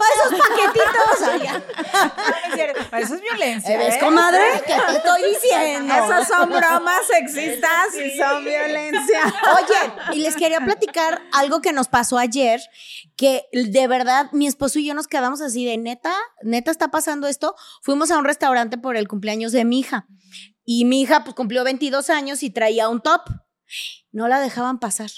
[0.00, 1.28] Para esos paquetitos.
[1.28, 3.02] Ay.
[3.02, 3.78] Eso es violencia.
[3.78, 3.98] ¿Ves, ¿eh?
[4.00, 4.40] comadre?
[4.66, 5.94] ¿Qué te estoy diciendo?
[5.94, 9.20] Esas son bromas sexistas y son violencia.
[9.58, 12.60] Oye, y les quería platicar algo que nos pasó ayer,
[13.16, 17.26] que de verdad mi esposo y yo nos quedamos así de neta, neta está pasando
[17.26, 17.54] esto.
[17.82, 20.06] Fuimos a un restaurante por el cumpleaños de mi hija
[20.64, 23.22] y mi hija pues cumplió 22 años y traía un top.
[24.12, 25.10] No la dejaban pasar.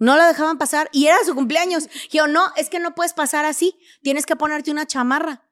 [0.00, 1.88] No la dejaban pasar y era su cumpleaños.
[2.10, 5.46] Y yo, no, es que no puedes pasar así, tienes que ponerte una chamarra.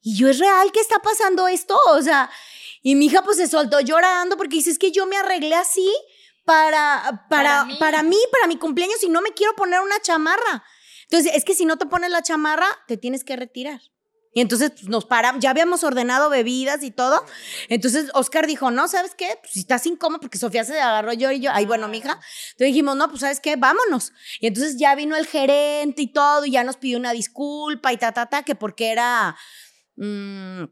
[0.00, 1.78] Y yo, ¿es real que está pasando esto?
[1.90, 2.30] O sea,
[2.82, 5.92] y mi hija pues se soltó llorando porque dice, es que yo me arreglé así
[6.44, 8.16] para, para, para, mí.
[8.32, 10.64] para mi cumpleaños y no me quiero poner una chamarra.
[11.02, 13.82] Entonces, es que si no te pones la chamarra, te tienes que retirar.
[14.34, 17.24] Y entonces pues, nos paramos, ya habíamos ordenado bebidas y todo.
[17.68, 19.38] Entonces Oscar dijo, no, ¿sabes qué?
[19.40, 22.12] Pues, si estás incómodo, porque Sofía se agarró yo y yo, ay, bueno, mija.
[22.12, 23.56] Entonces dijimos, no, pues, ¿sabes qué?
[23.56, 24.12] Vámonos.
[24.40, 27.96] Y entonces ya vino el gerente y todo, y ya nos pidió una disculpa y
[27.96, 29.36] ta, ta, ta, que porque era
[29.96, 30.64] mm,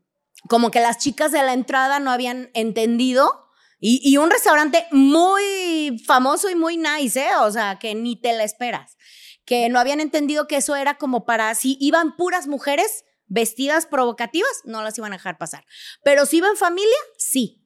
[0.49, 3.45] como que las chicas de la entrada no habían entendido.
[3.79, 7.37] Y, y un restaurante muy famoso y muy nice, ¿eh?
[7.41, 8.97] O sea, que ni te la esperas.
[9.45, 14.63] Que no habían entendido que eso era como para, si iban puras mujeres vestidas provocativas,
[14.65, 15.65] no las iban a dejar pasar.
[16.05, 17.63] Pero si iban familia, sí.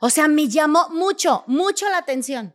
[0.00, 2.54] O sea, me llamó mucho, mucho la atención.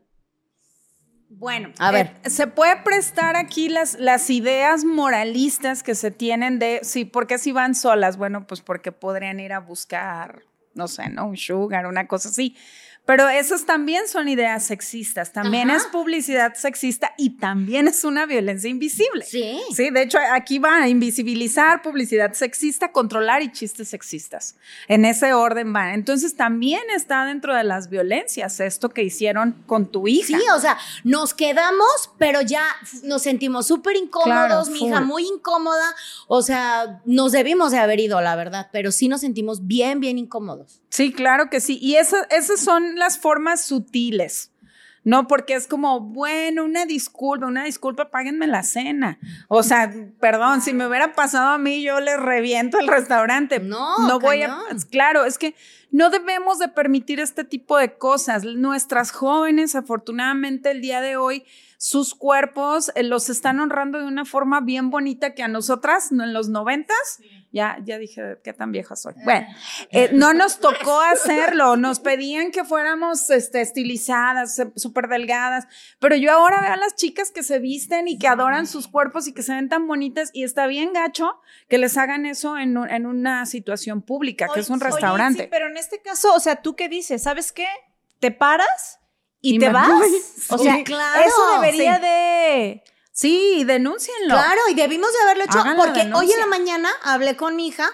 [1.30, 2.16] Bueno, A ver.
[2.24, 7.28] eh, se puede prestar aquí las, las ideas moralistas que se tienen de, sí, ¿por
[7.28, 8.18] qué si van solas?
[8.18, 11.28] Bueno, pues porque podrían ir a buscar, no sé, ¿no?
[11.28, 12.56] Un sugar, una cosa así.
[13.08, 15.78] Pero esas también son ideas sexistas, también Ajá.
[15.80, 19.24] es publicidad sexista y también es una violencia invisible.
[19.26, 19.60] Sí.
[19.74, 24.56] Sí, de hecho aquí va a invisibilizar publicidad sexista, controlar y chistes sexistas.
[24.90, 25.94] En ese orden va.
[25.94, 30.38] Entonces también está dentro de las violencias esto que hicieron con tu hija.
[30.38, 32.64] Sí, o sea, nos quedamos, pero ya
[33.04, 35.96] nos sentimos súper incómodos, Claro, mi hija muy incómoda.
[36.28, 40.18] O sea, nos debimos de haber ido, la verdad, pero sí nos sentimos bien, bien
[40.18, 40.82] incómodos.
[40.90, 41.78] Sí, claro que sí.
[41.82, 44.52] Y esa- esas son las formas sutiles.
[45.08, 49.20] No, porque es como, bueno, una disculpa, una disculpa, páguenme la cena.
[49.48, 53.62] O sea, perdón, si me hubiera pasado a mí, yo le reviento el restaurante.
[53.62, 54.58] No, no voy a.
[54.92, 55.56] Claro, es que
[55.92, 58.44] no debemos de permitir este tipo de cosas.
[58.44, 61.46] Nuestras jóvenes, afortunadamente, el día de hoy,
[61.78, 66.26] sus cuerpos eh, los están honrando de una forma bien bonita que a nosotras, no,
[66.26, 67.22] en los noventas,
[67.58, 69.14] ya, ya dije qué tan vieja soy.
[69.26, 69.48] Bueno,
[69.92, 75.66] eh, no nos tocó hacerlo, nos pedían que fuéramos este, estilizadas, súper delgadas,
[76.00, 79.28] pero yo ahora veo a las chicas que se visten y que adoran sus cuerpos
[79.28, 82.78] y que se ven tan bonitas y está bien gacho que les hagan eso en,
[82.78, 85.44] un- en una situación pública, que es un Oye, restaurante.
[85.44, 87.24] sí, pero en este caso, o sea, ¿tú qué dices?
[87.24, 87.68] ¿Sabes qué?
[88.20, 89.00] ¿Te paras
[89.42, 89.90] y, Y te vas?
[89.90, 90.10] voy.
[90.50, 91.22] O sea, Sí, claro.
[91.26, 92.02] eso debería Sí.
[92.02, 92.84] de...
[93.18, 94.36] Sí, denúncienlo.
[94.36, 97.66] Claro, y debimos de haberlo hecho Hagan porque hoy en la mañana hablé con mi
[97.66, 97.92] hija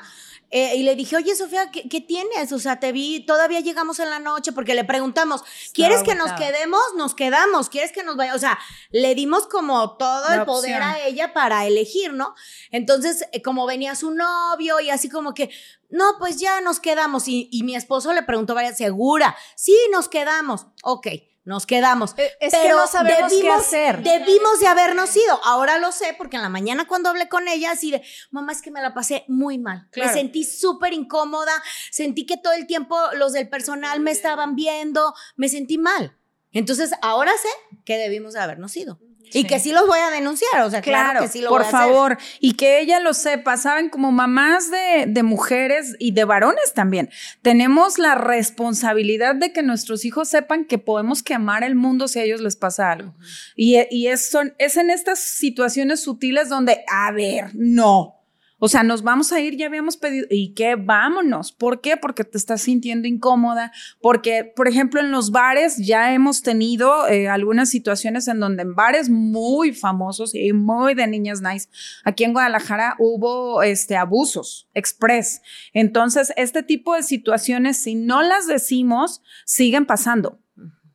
[0.51, 2.51] eh, y le dije, oye, Sofía, ¿qué, qué tienes?
[2.51, 6.33] O sea, te vi, todavía llegamos en la noche porque le preguntamos, ¿quieres que nos
[6.33, 6.81] quedemos?
[6.97, 8.35] Nos quedamos, ¿quieres que nos vayamos?
[8.35, 8.59] O sea,
[8.91, 10.81] le dimos como todo La el poder opción.
[10.81, 12.35] a ella para elegir, ¿no?
[12.71, 15.49] Entonces, eh, como venía su novio y así como que,
[15.89, 17.29] no, pues ya nos quedamos.
[17.29, 19.37] Y, y mi esposo le preguntó, vaya, ¿segura?
[19.55, 20.65] Sí, nos quedamos.
[20.83, 21.07] Ok.
[21.45, 22.13] Nos quedamos.
[22.17, 24.01] Eh, es que no sabemos qué hacer.
[24.01, 25.39] Debimos de habernos ido.
[25.43, 28.01] Ahora lo sé porque en la mañana cuando hablé con ella, así de,
[28.31, 29.87] mamá, es que me la pasé muy mal.
[29.91, 30.09] Claro.
[30.09, 31.51] Me sentí súper incómoda.
[31.91, 35.13] Sentí que todo el tiempo los del personal me estaban viendo.
[35.35, 36.17] Me sentí mal.
[36.53, 38.99] Entonces, ahora sé que debimos de habernos ido.
[39.33, 40.61] Y que sí los voy a denunciar.
[40.61, 41.79] O sea, claro, Claro, que sí lo por voy a hacer.
[41.93, 46.73] favor, y que ella lo sepa, saben, como mamás de, de mujeres y de varones
[46.73, 47.09] también,
[47.41, 52.23] tenemos la responsabilidad de que nuestros hijos sepan que podemos quemar el mundo si a
[52.23, 53.13] ellos les pasa algo.
[53.55, 58.19] Y, y es, son- es en estas situaciones sutiles donde, a ver, no.
[58.65, 60.75] O sea, nos vamos a ir, ya habíamos pedido, ¿y qué?
[60.75, 61.51] Vámonos.
[61.51, 61.97] ¿Por qué?
[61.97, 67.27] Porque te estás sintiendo incómoda, porque, por ejemplo, en los bares ya hemos tenido eh,
[67.27, 71.67] algunas situaciones en donde en bares muy famosos y muy de niñas nice,
[72.05, 75.41] aquí en Guadalajara hubo este, abusos express.
[75.73, 80.39] Entonces, este tipo de situaciones, si no las decimos, siguen pasando.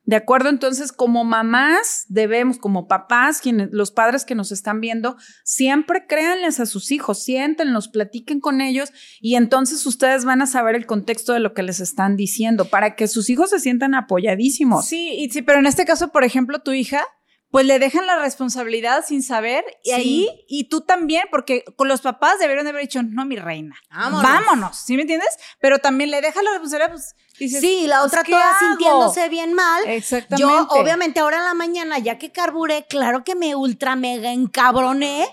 [0.08, 0.48] ¿De acuerdo?
[0.48, 6.60] Entonces, como mamás, debemos, como papás, quienes, los padres que nos están viendo, siempre créanles
[6.60, 8.90] a sus hijos, siéntenlos, platiquen con ellos
[9.20, 12.96] y entonces ustedes van a saber el contexto de lo que les están diciendo para
[12.96, 14.86] que sus hijos se sientan apoyadísimos.
[14.86, 17.02] Sí, y sí, pero en este caso, por ejemplo, tu hija,
[17.50, 19.94] pues le dejan la responsabilidad sin saber y Sí.
[19.94, 23.74] ahí, y tú también, porque con los papás debieron de haber dicho, no, mi reina,
[23.90, 24.22] Vámonos.
[24.22, 25.30] vámonos, ¿sí me entiendes?
[25.60, 28.68] Pero también le dejan la responsabilidad, pues dices, Sí, la pues, otra ¿qué toda hago?
[28.68, 29.82] sintiéndose bien mal.
[29.86, 30.42] Exactamente.
[30.42, 35.26] Yo, obviamente, ahora en la mañana, ya que carburé, claro que me ultra mega encabroné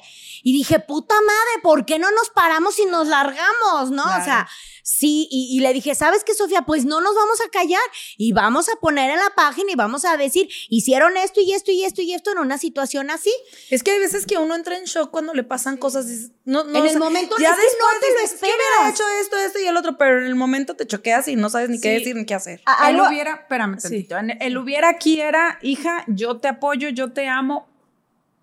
[0.43, 3.91] y dije, puta madre, ¿por qué no nos paramos y nos largamos?
[3.91, 4.03] ¿No?
[4.03, 4.47] O sea,
[4.87, 6.61] sí, y, y le dije, ¿sabes qué, Sofía?
[6.61, 7.81] Pues no nos vamos a callar
[8.17, 11.71] y vamos a poner en la página y vamos a decir, hicieron esto y esto
[11.71, 13.33] y esto y esto en una situación así.
[13.71, 16.05] Es que hay veces que uno entra en shock cuando le pasan cosas.
[16.45, 18.45] No, no, En o el sea, momento ya es después no te lo dices, ¿qué
[18.45, 18.93] hubiera esperas.
[18.93, 21.69] hecho esto, esto y el otro, pero en el momento te choqueas y no sabes
[21.69, 21.99] ni qué Sí.
[21.99, 22.61] decir ni qué hacer.
[22.67, 26.89] A- El algo- hubiera, espérame tantito, en- el hubiera aquí era, hija, yo te apoyo,
[26.89, 27.67] yo te amo.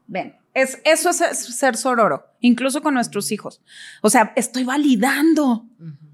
[0.08, 1.18] Ven, es, eso es
[1.56, 3.62] ser sororo, incluso con nuestros hijos.
[4.02, 5.64] O sea, estoy validando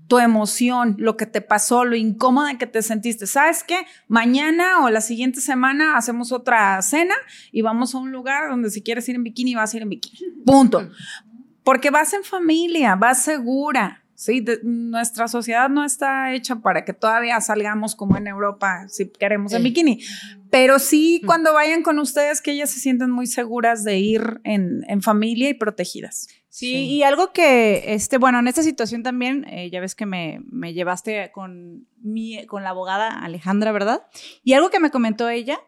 [0.09, 3.27] tu emoción, lo que te pasó, lo incómoda que te sentiste.
[3.27, 3.87] ¿Sabes qué?
[4.09, 7.15] Mañana o la siguiente semana hacemos otra cena
[7.53, 9.91] y vamos a un lugar donde si quieres ir en bikini, vas a ir en
[9.91, 10.19] bikini.
[10.45, 10.89] Punto.
[11.63, 14.03] Porque vas en familia, vas segura.
[14.15, 19.11] Sí, De- nuestra sociedad no está hecha para que todavía salgamos como en Europa si
[19.11, 20.01] queremos en bikini.
[20.51, 24.85] Pero sí, cuando vayan con ustedes, que ellas se sienten muy seguras de ir en,
[24.89, 26.27] en familia y protegidas.
[26.51, 30.41] Sí, y algo que, este, bueno, en esta situación también, eh, ya ves que me,
[30.51, 34.07] me llevaste con, mi, con la abogada Alejandra, ¿verdad?
[34.43, 35.61] Y algo que me comentó ella,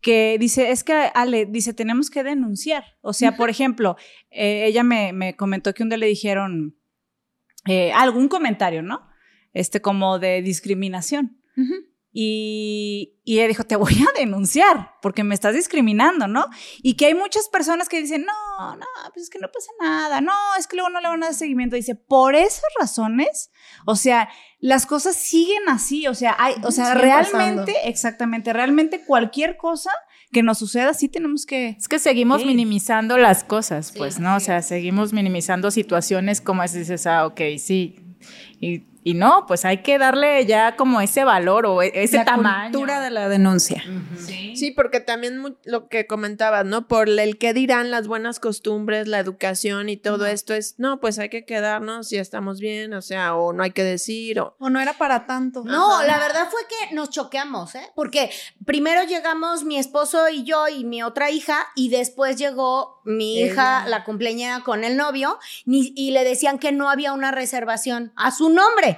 [0.00, 2.84] que dice, es que Ale, dice, tenemos que denunciar.
[3.00, 3.96] O sea, por ejemplo,
[4.30, 6.76] eh, ella me, me comentó que un día le dijeron
[7.66, 9.08] eh, algún comentario, ¿no?
[9.52, 11.40] Este, como de discriminación.
[12.16, 16.46] Y, y ella dijo, te voy a denunciar porque me estás discriminando, ¿no?
[16.80, 20.20] Y que hay muchas personas que dicen, no, no, pues es que no pasa nada,
[20.20, 21.74] no, es que luego no le van a dar seguimiento.
[21.74, 23.50] Dice, por esas razones,
[23.84, 24.28] o sea,
[24.60, 27.88] las cosas siguen así, o sea, hay, o sea, realmente, pasando.
[27.88, 29.90] exactamente, realmente cualquier cosa
[30.32, 31.70] que nos suceda, sí tenemos que...
[31.70, 32.46] Es que seguimos Sí.
[32.46, 34.36] minimizando las cosas, pues, ¿no?
[34.36, 38.00] O sea, seguimos minimizando situaciones como es, dices, ah, ok, sí.
[38.60, 42.24] Y, y no, pues hay que darle ya como ese valor o e- ese la
[42.24, 42.72] tamaño.
[42.72, 43.84] cultura de la denuncia.
[44.56, 46.88] Sí, porque también lo que comentabas, ¿no?
[46.88, 51.18] Por el que dirán las buenas costumbres, la educación y todo esto es, no, pues
[51.18, 54.56] hay que quedarnos y estamos bien, o sea, o no hay que decir, o...
[54.58, 55.62] O no era para tanto.
[55.64, 57.86] No, la verdad fue que nos choqueamos, ¿eh?
[57.94, 58.30] Porque
[58.64, 63.86] primero llegamos mi esposo y yo y mi otra hija, y después llegó mi hija,
[63.86, 68.30] la cumpleañera, con el novio, ni- y le decían que no había una reservación a
[68.30, 68.93] su nombre.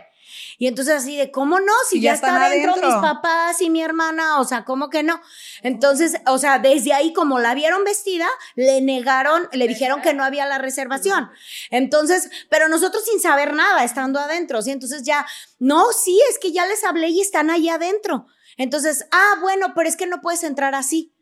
[0.59, 1.73] Y entonces así de, ¿cómo no?
[1.88, 2.75] Si ya, está adentro.
[2.77, 5.21] mis papás y mi hermana, o sea, ¿cómo que no?
[5.62, 10.25] Entonces, o sea, desde ahí como la vieron vestida, le negaron, le dijeron que no
[10.25, 11.31] había la reservación.
[11.71, 14.71] Entonces, pero nosotros sin saber nada, estando adentro, ¿sí?
[14.71, 15.27] Entonces ya,
[15.59, 18.27] no, sí, es que ya les hablé y están ahí adentro.
[18.57, 21.12] Entonces, ah, bueno, pero es que no puedes entrar así.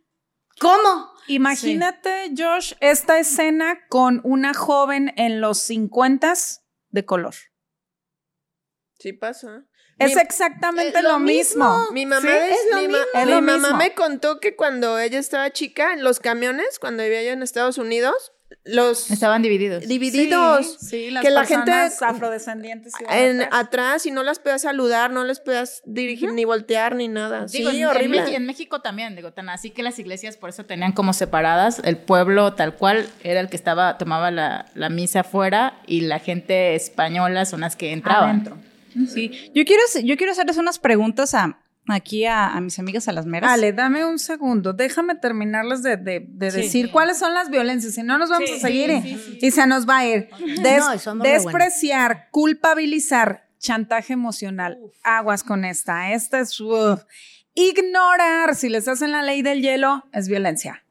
[0.60, 1.10] ¿Cómo?
[1.26, 6.34] Imagínate, Josh, esta escena con una joven en los 50
[6.90, 7.34] de color.
[9.04, 9.64] Sí pasa.
[9.98, 11.68] Es Mi- exactamente es lo lo mismo.
[11.68, 11.92] mismo.
[11.92, 13.20] Mi mamá, Sí, es, es lo mi, ma- mismo.
[13.20, 13.76] Es mi lo mamá mismo.
[13.76, 17.76] me contó que cuando ella estaba chica, en los camiones, cuando vivía yo en Estados
[17.76, 18.32] Unidos,
[18.64, 19.86] los Estaban divididos.
[19.86, 23.60] divididos Sí, sí, las que la gente afrodescendientes en atrás.
[23.60, 27.44] atrás y no las podías saludar, no les podías dirigir ni voltear ni nada.
[27.46, 28.34] Digo, sí, en, horrible.
[28.34, 31.98] En, México también, digo, tan así que las iglesias por eso tenían como separadas, el
[31.98, 36.74] pueblo tal cual era el que estaba, tomaba la, la misa afuera y la gente
[36.74, 38.30] española son las que entraban.
[38.46, 38.56] Adentro.
[39.12, 43.12] Sí, yo quiero, yo quiero hacerles unas preguntas a, aquí a, a mis amigas a
[43.12, 43.50] las meras.
[43.52, 44.72] Ale, dame un segundo.
[44.72, 46.56] Déjame terminarles de, de- de Sí.
[46.62, 47.94] decir cuáles son las violencias.
[47.94, 49.46] Si no, nos vamos Sí, a seguir sí, y- sí, sí.
[49.46, 50.28] y se nos va a ir.
[50.62, 54.78] Des- No, despreciar, culpabilizar, chantaje emocional.
[55.02, 56.12] Aguas con esta.
[56.12, 56.58] Esta es.
[56.60, 57.02] uf.
[57.54, 60.83] Ignorar, si les hacen la ley del hielo, es violencia.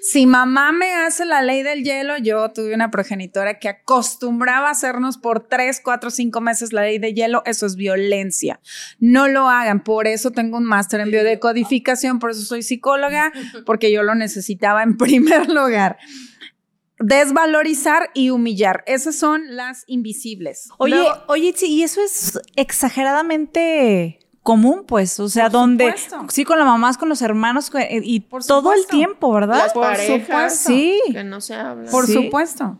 [0.00, 4.70] Si mamá me hace la ley del hielo, yo tuve una progenitora que acostumbraba a
[4.72, 8.60] hacernos por tres, cuatro, cinco meses la ley de hielo, eso es violencia.
[9.00, 13.32] No lo hagan, por eso tengo un máster en biodecodificación, por eso soy psicóloga,
[13.66, 15.98] porque yo lo necesitaba en primer lugar.
[17.00, 18.82] desvalorizar y humillar.
[18.86, 20.68] Esas son las invisibles.
[20.78, 24.18] Oye, Luego- oye, sí, y eso es exageradamente
[24.48, 26.26] común, pues, o sea, Por donde supuesto.
[26.30, 29.58] sí con las mamás, con los hermanos eh, y Por todo el tiempo, ¿verdad?
[29.58, 30.22] Las Por parejas
[30.54, 30.68] supuesto.
[30.70, 31.00] Sí.
[31.12, 31.90] que no se hablan.
[31.90, 32.14] Por Sí.
[32.14, 32.78] supuesto.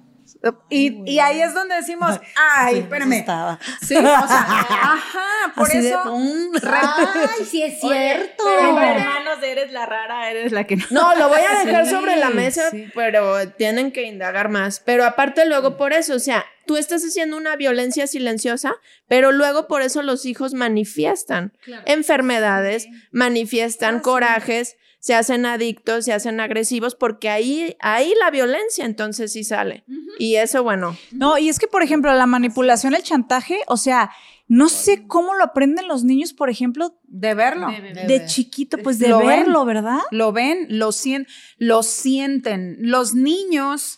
[0.71, 2.19] Y, y ahí es donde decimos,
[2.57, 3.13] ay, espérame.
[3.15, 3.59] Estaba.
[3.83, 6.03] Sí, o sea, ajá, por Así de, eso.
[6.05, 6.53] pum.
[6.63, 8.45] Ay, sí es cierto.
[8.47, 10.85] Pero hermanos, eres la rara, eres la que no.
[10.91, 12.87] No, lo voy a dejar sobre la Sí, mesa, sí.
[12.95, 14.81] pero tienen que indagar más.
[14.81, 18.75] Pero aparte luego por eso, o sea, tú estás haciendo una violencia silenciosa,
[19.09, 21.53] pero luego por eso los hijos manifiestan
[21.87, 29.33] enfermedades, manifiestan corajes, se hacen adictos, se hacen agresivos, porque ahí, ahí la violencia entonces
[29.33, 29.85] sí sale.
[30.19, 34.11] Y eso, bueno, No, y es que, por ejemplo, la manipulación, el chantaje, o sea,
[34.49, 37.69] no sé cómo lo aprenden los niños, por ejemplo, De verlo.
[38.07, 39.29] de chiquito, pues de Lo ven.
[39.29, 39.99] verlo, ¿verdad?
[40.11, 41.27] Lo ven, lo, sien-
[41.59, 42.77] lo sienten.
[42.81, 43.98] Los niños,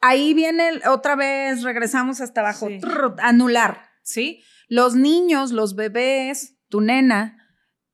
[0.00, 2.78] ahí viene el- otra vez, regresamos hasta abajo, Sí.
[2.80, 4.42] trrr, anular, ¿sí?
[4.68, 7.38] Los niños, los bebés, tu nena,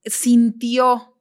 [0.04, 1.16] sintió,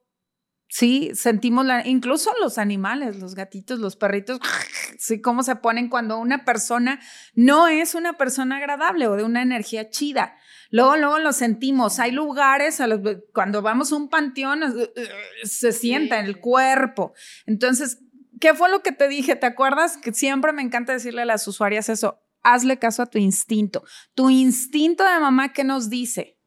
[0.68, 1.10] ¿sí?
[1.14, 4.40] Sentimos, la, incluso los animales, los gatitos, los perritos,
[4.98, 5.20] ¿sí?
[5.20, 7.00] Cómo se ponen cuando una persona
[7.34, 10.36] no es una persona agradable o de una energía chida.
[10.72, 11.98] Luego, luego lo sentimos.
[11.98, 13.00] Hay lugares, a los-
[13.34, 15.08] cuando vamos a un panteón, eh, eh,
[15.44, 17.12] se sienta en el cuerpo.
[17.46, 17.98] Entonces,
[18.40, 19.36] ¿qué fue lo que te dije?
[19.36, 19.96] ¿Te acuerdas?
[19.96, 22.18] Que siempre me encanta decirle a las usuarias eso.
[22.42, 23.84] Hazle caso a tu instinto.
[24.14, 26.38] Tu instinto de mamá, ¿qué nos dice?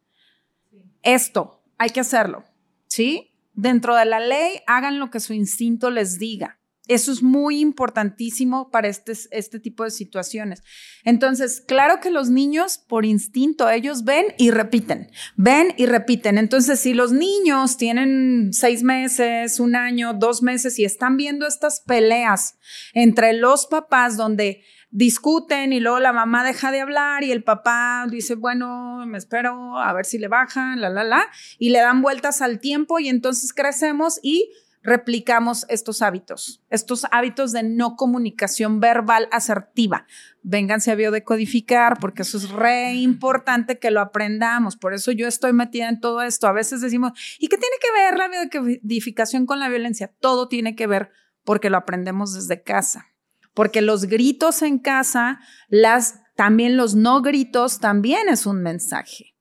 [1.04, 2.44] Esto, hay que hacerlo.
[2.88, 3.36] ¿Sí?
[3.54, 6.60] Dentro de la ley, hagan lo que su instinto les diga.
[6.88, 10.64] Eso es muy importantísimo para este, este tipo de situaciones.
[11.06, 16.38] Entonces, claro que los niños, por instinto, ellos ven y repiten, ven y repiten.
[16.38, 21.80] Entonces, si los niños tienen seis meses, un año, dos meses y están viendo estas
[21.80, 22.58] peleas
[22.94, 24.64] entre los papás donde
[24.94, 29.80] discuten y luego la mamá deja de hablar y el papá dice, bueno, me espero
[29.80, 31.26] a ver si le bajan, la, la, la,
[31.58, 34.52] y le dan vueltas al tiempo y entonces crecemos y
[34.84, 40.06] replicamos estos hábitos, estos hábitos de no comunicación verbal asertiva.
[40.44, 44.76] Vénganse a biodecodificar porque eso es re importante que lo aprendamos.
[44.76, 46.48] Por eso yo estoy metida en todo esto.
[46.48, 50.14] A veces decimos, ¿y qué tiene que ver la biodecodificación con la violencia?
[50.20, 51.12] Todo tiene que ver
[51.46, 53.08] porque lo aprendemos desde casa.
[53.54, 59.36] Porque los gritos en casa, las, también los no gritos, también es un mensaje.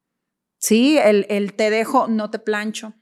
[0.58, 2.94] Sí, el, el te dejo, no te plancho.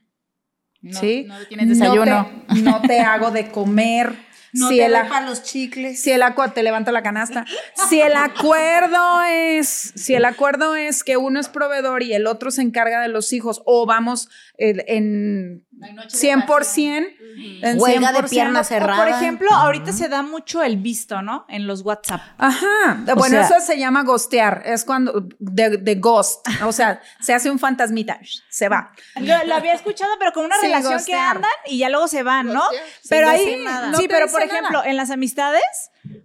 [0.82, 1.24] No, ¿sí?
[1.26, 2.30] no tienes desayuno.
[2.48, 4.14] No te, no te hago de comer.
[4.52, 6.02] No si, te el, para los chicles.
[6.02, 7.46] si el acuerdo te levanta la canasta.
[7.88, 12.50] Si el acuerdo es, si el acuerdo es que uno es proveedor y el otro
[12.50, 14.28] se encarga de los hijos, o vamos
[14.58, 17.16] eh, en Hay noche de 100%,
[17.62, 18.96] en Huelga de 100%, pierna O, cerrada.
[19.04, 21.46] por ejemplo, ahorita se da mucho el visto, ¿no?
[21.48, 22.20] En los WhatsApp.
[22.38, 22.98] Ajá.
[23.12, 24.62] O bueno, sea- eso se llama ghostear.
[24.66, 26.46] Es cuando de, de ghost.
[26.64, 28.20] O sea, se hace un fantasmita,
[28.50, 28.92] se va.
[29.20, 32.22] Lo, lo había escuchado, pero con una Sí, relación que andan y ya luego se
[32.22, 32.60] van, ¿no?
[32.60, 32.84] Ghostear.
[33.08, 34.52] Pero Sin ahí, sí, No pero por nada.
[34.58, 35.62] ejemplo, en las amistades,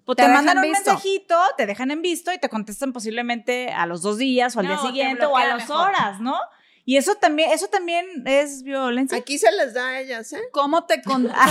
[0.05, 0.91] pues Te mandan un visto.
[0.91, 4.65] mensajito, te dejan en visto y te contestan posiblemente a los dos días o al
[4.67, 5.87] No, día te siguiente o a las mejor.
[5.89, 6.37] horas, ¿no?
[6.87, 9.17] Y eso también, eso también es violencia.
[9.17, 10.41] aquí se les da a ellas, ¿eh?
[10.51, 11.23] ¿Cómo te con...
[11.33, 11.41] No, No,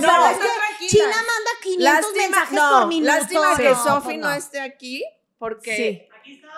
[0.00, 0.88] pero es está que tranquila.
[0.88, 3.12] China manda 500 mensajes no, por minuto.
[3.12, 4.28] lástima que No, Sofi no.
[4.28, 4.34] no.
[4.34, 5.04] esté aquí
[5.38, 6.02] porque Sí.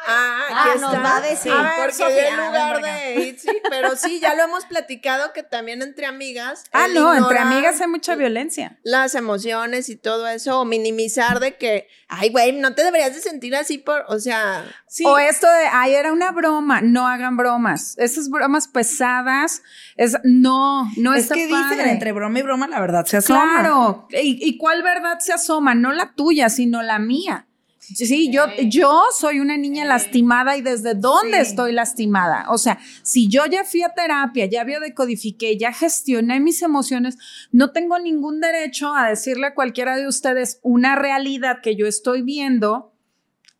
[0.07, 1.03] Ah, Ah, aquí nos está.
[1.03, 1.51] va a decir.
[1.53, 5.81] A ver, porque Sofía, lugar de Itzy, pero sí, ya lo hemos platicado que también
[5.81, 6.65] entre amigas.
[6.73, 8.79] Ah, no, entre amigas hay mucha violencia.
[8.83, 13.23] Las emociones y todo eso, o minimizar de que, ay, güey, no te deberías de
[13.23, 14.65] sentir así por, o sea,
[15.07, 17.97] O esto de, ay, era una broma, no hagan bromas.
[17.97, 19.63] Esas bromas pesadas,
[19.97, 21.91] es, no, no es está que dicen padre.
[21.91, 23.61] entre broma y broma, la verdad se asoma.
[23.61, 24.07] Claro.
[24.11, 25.75] ¿Y, y cuál verdad se asoma?
[25.75, 27.47] No la tuya, sino la mía.
[27.95, 32.47] Sí, yo, yo soy una niña lastimada y desde dónde estoy lastimada.
[32.51, 37.19] O sea, si yo ya fui a terapia, ya biodecodifiqué, ya gestioné mis emociones,
[37.53, 42.23] no tengo ningún derecho a decirle a cualquiera de ustedes una realidad que yo estoy
[42.23, 42.95] viendo.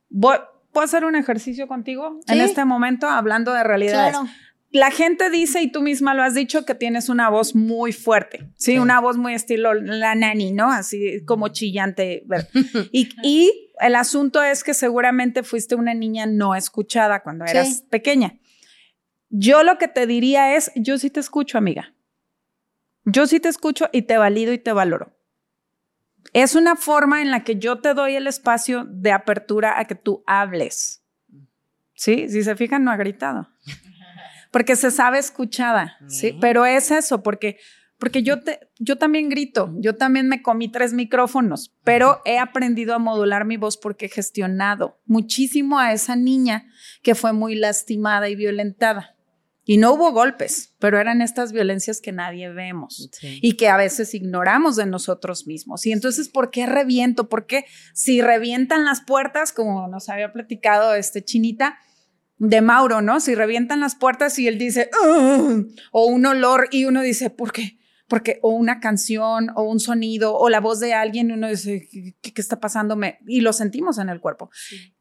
[0.09, 0.39] Voy-
[0.73, 4.11] ¿Puedo hacer un ejercicio contigo en este momento hablando de realidades?
[4.17, 4.29] Claro.
[4.73, 8.49] La gente dice, y tú misma lo has dicho, que tienes una voz muy fuerte,
[8.57, 8.77] ¿sí?
[8.81, 10.73] Una voz muy estilo la nani, ¿no?
[10.73, 12.25] Así como chillante.
[12.93, 17.87] y el asunto es que seguramente fuiste una niña no escuchada cuando eras Sí.
[17.91, 18.39] pequeña.
[19.31, 21.93] Yo lo que te diría es, yo sí te escucho, amiga.
[23.05, 25.17] Yo sí te escucho y te valido y te valoro.
[26.33, 29.95] Es una forma en la que yo te doy el espacio de apertura a que
[29.95, 31.03] tú hables.
[31.95, 33.49] Sí, si se fijan, no ha gritado
[34.51, 36.37] porque se sabe escuchada, ¿sí?
[36.41, 37.59] Pero es eso, porque
[38.05, 42.95] porque yo, te, yo también grito, yo también me comí tres micrófonos, pero he aprendido
[42.95, 46.67] a modular mi voz porque he gestionado muchísimo a esa niña
[47.03, 49.17] que fue muy lastimada y violentada.
[49.65, 54.13] Y no hubo golpes, pero eran estas violencias que nadie vemos y que a veces
[54.13, 55.87] ignoramos de nosotros mismos.
[55.87, 57.31] Y entonces, ¿por qué reviento?
[57.31, 61.79] Porque si revientan las puertas, como nos había platicado este chinita
[62.37, 63.19] de Mauro, ¿no?
[63.21, 64.91] Si revientan las puertas y él dice,
[65.91, 67.79] o un olor y uno dice, ¿por qué?
[68.07, 71.89] Porque o una canción o un sonido o la voz de alguien, uno dice,
[72.21, 73.19] ¿qué, qué está pasándome?
[73.27, 74.51] Y lo sentimos en el cuerpo.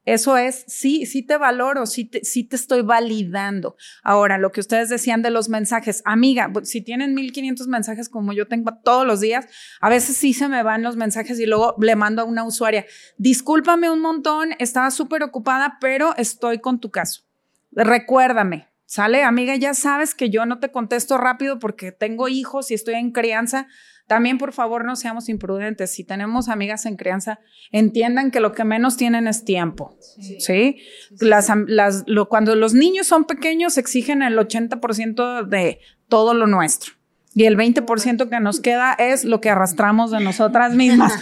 [0.05, 3.75] Eso es, sí, sí te valoro, sí te, sí te estoy validando.
[4.03, 8.33] Ahora, lo que ustedes decían de los mensajes, amiga, bu- si tienen 1500 mensajes como
[8.33, 9.47] yo tengo todos los días,
[9.81, 12.85] a veces sí se me van los mensajes y luego le mando a una usuaria,
[13.17, 17.23] discúlpame un montón, estaba súper ocupada, pero estoy con tu caso.
[17.71, 19.23] Recuérdame, ¿sale?
[19.23, 23.09] Amiga, ya sabes que yo no te contesto rápido porque tengo hijos y estoy en
[23.11, 23.65] crianza.
[24.05, 25.91] También, por favor, no seamos imprudentes.
[25.91, 27.39] Si tenemos amigas en crianza,
[27.71, 29.97] entiendan que lo que menos tienen es tiempo.
[30.37, 30.77] Sí.
[31.19, 36.45] Las, am- las, lo, cuando los niños son pequeños, exigen el 80% de todo lo
[36.45, 36.93] nuestro.
[37.33, 41.13] Y el 20% que nos queda es lo que arrastramos de nosotras mismas.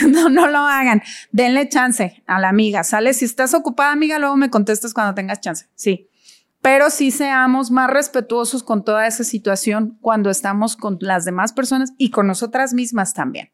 [0.08, 1.02] no, no lo hagan.
[1.32, 2.82] Denle chance a la amiga.
[2.82, 5.66] Sale, si estás ocupada, amiga, luego me contestas cuando tengas chance.
[5.74, 6.06] Sí.
[6.62, 11.92] Pero sí seamos más respetuosos con toda esa situación cuando estamos con las demás personas
[11.96, 13.50] y con nosotras mismas también.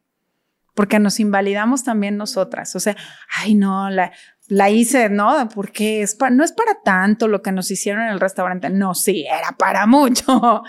[0.73, 2.75] Porque nos invalidamos también nosotras.
[2.75, 2.95] O sea,
[3.37, 4.11] ay, no, la,
[4.47, 5.47] la hice, ¿no?
[5.55, 8.69] Porque es pa- no es para tanto lo que nos hicieron en el restaurante.
[8.69, 10.61] No, sí, era para mucho.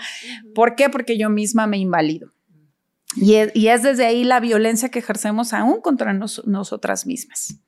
[0.55, 0.89] ¿Por qué?
[0.89, 2.29] Porque yo misma me invalido.
[3.15, 7.59] Y es, y es desde ahí la violencia que ejercemos aún contra nos- nosotras mismas.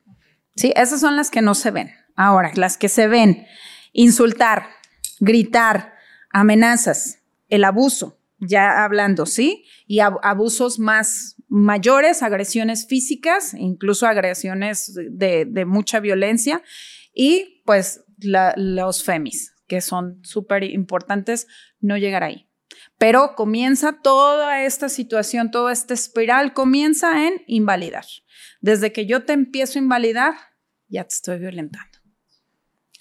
[0.56, 1.92] Sí, esas son las que no se ven.
[2.16, 3.46] Ahora, las que se ven,
[3.92, 4.66] insultar,
[5.20, 5.94] gritar,
[6.30, 7.18] amenazas,
[7.48, 9.64] el abuso, ya hablando, ¿sí?
[9.86, 16.62] Y ab- abusos más mayores, agresiones físicas, incluso agresiones de, de mucha violencia,
[17.14, 21.46] y pues la- los femis, que son súper importantes,
[21.80, 22.48] no llegar ahí.
[22.98, 28.06] Pero comienza toda esta situación, toda esta espiral, comienza en invalidar.
[28.60, 30.34] Desde que yo te empiezo a invalidar,
[30.88, 31.91] ya te estoy violentando.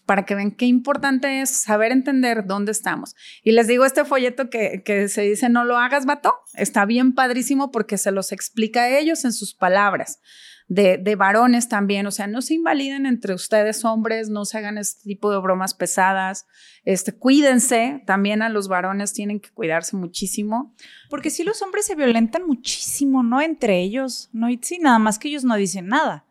[0.05, 3.15] Para que vean qué importante es saber entender dónde estamos.
[3.43, 7.13] Y les digo, este folleto que, que se dice no lo hagas, vato, está bien
[7.13, 10.19] padrísimo porque se los explica a ellos en sus palabras.
[10.67, 14.77] De, de varones también, o sea, no se invaliden entre ustedes hombres, no se hagan
[14.77, 16.45] este tipo de bromas pesadas,
[16.83, 20.73] este, cuídense, también a los varones tienen que cuidarse muchísimo.
[21.09, 23.41] Porque sí los hombres se violentan muchísimo, ¿no?
[23.41, 24.49] Entre ellos, ¿no?
[24.49, 26.25] Y sí, nada más que ellos no dicen nada.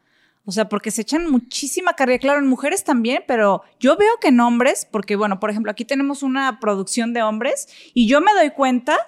[0.51, 4.29] O sea, porque se echan muchísima carga, claro, en mujeres también, pero yo veo que
[4.29, 8.33] en hombres, porque bueno, por ejemplo, aquí tenemos una producción de hombres y yo me
[8.33, 8.99] doy cuenta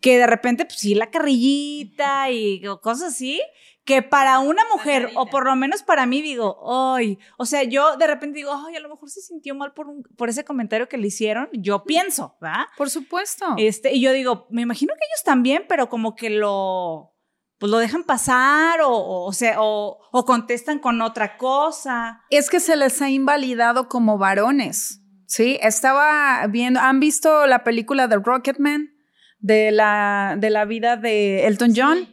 [0.00, 3.42] que de repente, pues sí, la carrillita y cosas así,
[3.84, 7.96] que para una mujer, o por lo menos para mí, digo, ay, o sea, yo
[7.98, 10.88] de repente digo, ay, a lo mejor se sintió mal por, un- por ese comentario
[10.88, 12.64] que le hicieron, yo pienso, ¿verdad?
[12.78, 13.54] Por supuesto.
[13.58, 17.14] Este, y yo digo, me imagino que ellos también, pero como que lo,
[17.58, 22.22] pues lo dejan pasar o, o, sea, o, o contestan con otra cosa.
[22.30, 25.02] Es que se les ha invalidado como varones.
[25.26, 28.92] Sí, estaba viendo, ¿han visto la película de Rocketman?
[29.38, 31.98] De la, de la vida de Elton John.
[31.98, 32.12] Sí.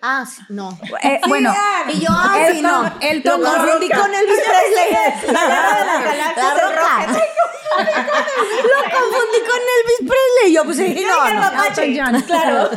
[0.00, 0.78] Ah, sí, no.
[1.02, 1.52] Eh, bueno,
[1.88, 2.92] Y yo, ah, sí, Elton, no.
[3.00, 5.34] Elton Lo confundí con Elvis Presley.
[5.34, 7.30] La roca.
[7.76, 10.54] Lo confundí con Elvis Presley.
[10.54, 11.64] Yo, pues sí, no, no.
[11.64, 12.70] Elton John, claro.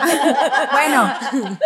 [0.72, 1.14] bueno,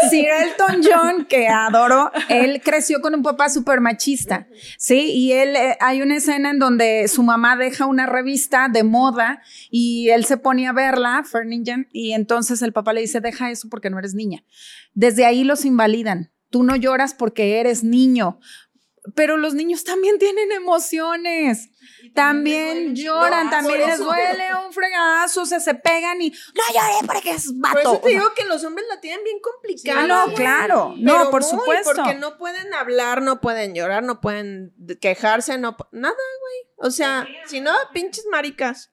[0.10, 4.48] Sir Elton John, que adoro, él creció con un papá súper machista,
[4.78, 5.12] ¿sí?
[5.14, 9.42] Y él, eh, hay una escena en donde su mamá deja una revista de moda
[9.72, 13.68] y él se pone a verla, Ferningen, y entonces el papá le dice, deja eso
[13.70, 14.44] porque no eres niña.
[14.98, 16.34] Desde ahí los invalidan.
[16.50, 18.40] Tú no lloras porque eres niño.
[19.14, 21.70] Pero los niños también tienen emociones.
[22.16, 27.30] También lloran, también les duele un fregadazo, o sea, se pegan y no lloré porque
[27.30, 27.80] es Por vato.
[27.80, 30.08] eso te digo que los hombres la tienen bien complicada.
[30.08, 30.36] No, güey.
[30.36, 30.94] claro.
[30.96, 31.92] Pero No, por muy, supuesto.
[31.94, 36.74] Porque no pueden hablar, no pueden llorar, no pueden quejarse, no nada, güey.
[36.88, 38.92] O sea, si no, pinches maricas.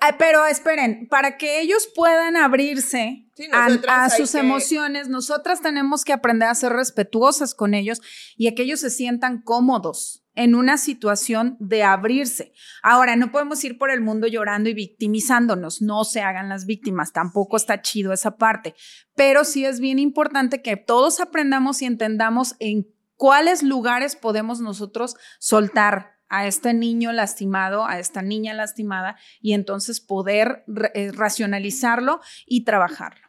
[0.00, 6.04] Ay, Pero esperen, para que ellos puedan abrirse Sí, a, sus que- emociones, nosotras tenemos
[6.04, 8.00] que aprender a ser respetuosas con ellos
[8.36, 12.52] y a que ellos se sientan cómodos en una situación de abrirse.
[12.82, 17.12] Ahora, no podemos ir por el mundo llorando y victimizándonos, no se hagan las víctimas,
[17.12, 18.74] tampoco está chido esa parte,
[19.14, 25.16] pero sí es bien importante que todos aprendamos y entendamos en cuáles lugares podemos nosotros
[25.38, 30.64] soltar a este niño lastimado, a esta niña lastimada, y entonces poder
[30.94, 33.28] eh, racionalizarlo y trabajarlo.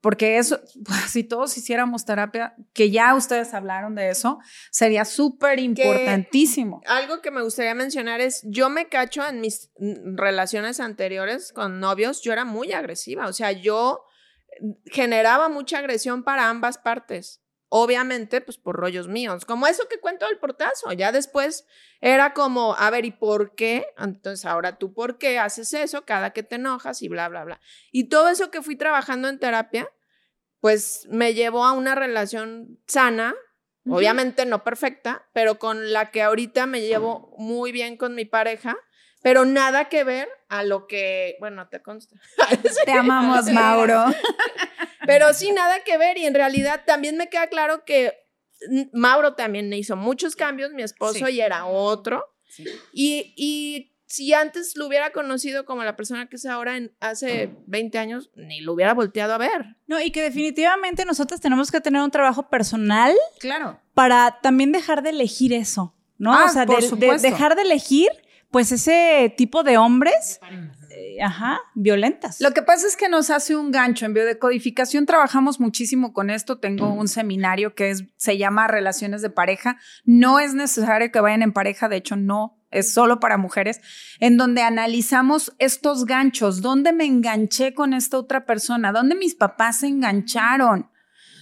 [0.00, 0.60] Porque eso,
[1.08, 4.38] si todos hiciéramos terapia, que ya ustedes hablaron de eso,
[4.70, 6.80] sería súper importantísimo.
[6.86, 9.70] Algo que me gustaría mencionar es, yo me cacho en mis
[10.14, 14.04] relaciones anteriores con novios, yo era muy agresiva, o sea, yo
[14.86, 17.42] generaba mucha agresión para ambas partes.
[17.78, 20.90] Obviamente, pues por rollos míos, como eso que cuento del portazo.
[20.92, 21.66] Ya después
[22.00, 23.86] era como, a ver, ¿y por qué?
[23.98, 27.60] Entonces, ahora tú, ¿por qué haces eso cada que te enojas y bla, bla, bla?
[27.92, 29.90] Y todo eso que fui trabajando en terapia,
[30.60, 33.34] pues me llevó a una relación sana,
[33.86, 38.74] obviamente no perfecta, pero con la que ahorita me llevo muy bien con mi pareja,
[39.20, 42.16] pero nada que ver a lo que, bueno, te consta.
[42.86, 44.06] Te amamos, Mauro.
[45.06, 48.12] pero sí, nada que ver y en realidad también me queda claro que
[48.92, 52.24] Mauro también hizo muchos cambios, mi esposo, y era otro.
[52.92, 57.54] Y, y si antes lo hubiera conocido como la persona que es ahora en, hace
[57.66, 59.76] 20 años, ni lo hubiera volteado a ver.
[59.86, 63.14] No, y que definitivamente nosotros tenemos que tener un trabajo personal.
[63.40, 63.80] Claro.
[63.94, 66.32] Para también dejar de elegir eso, ¿no?
[66.32, 68.08] Ah, o sea, por de, dejar de elegir,
[68.50, 70.40] pues, ese tipo de hombres,
[71.22, 72.40] ajá, violentas.
[72.40, 74.06] Lo que pasa es que nos hace un gancho.
[74.06, 76.58] En biodecodificación trabajamos muchísimo con esto.
[76.58, 79.78] Tengo un seminario que es, se llama Relaciones de Pareja.
[80.04, 83.80] No es necesario que vayan en pareja, de hecho, no es solo para mujeres,
[84.20, 86.60] en donde analizamos estos ganchos.
[86.60, 88.92] ¿Dónde me enganché con esta otra persona?
[88.92, 90.90] ¿Dónde mis papás se engancharon?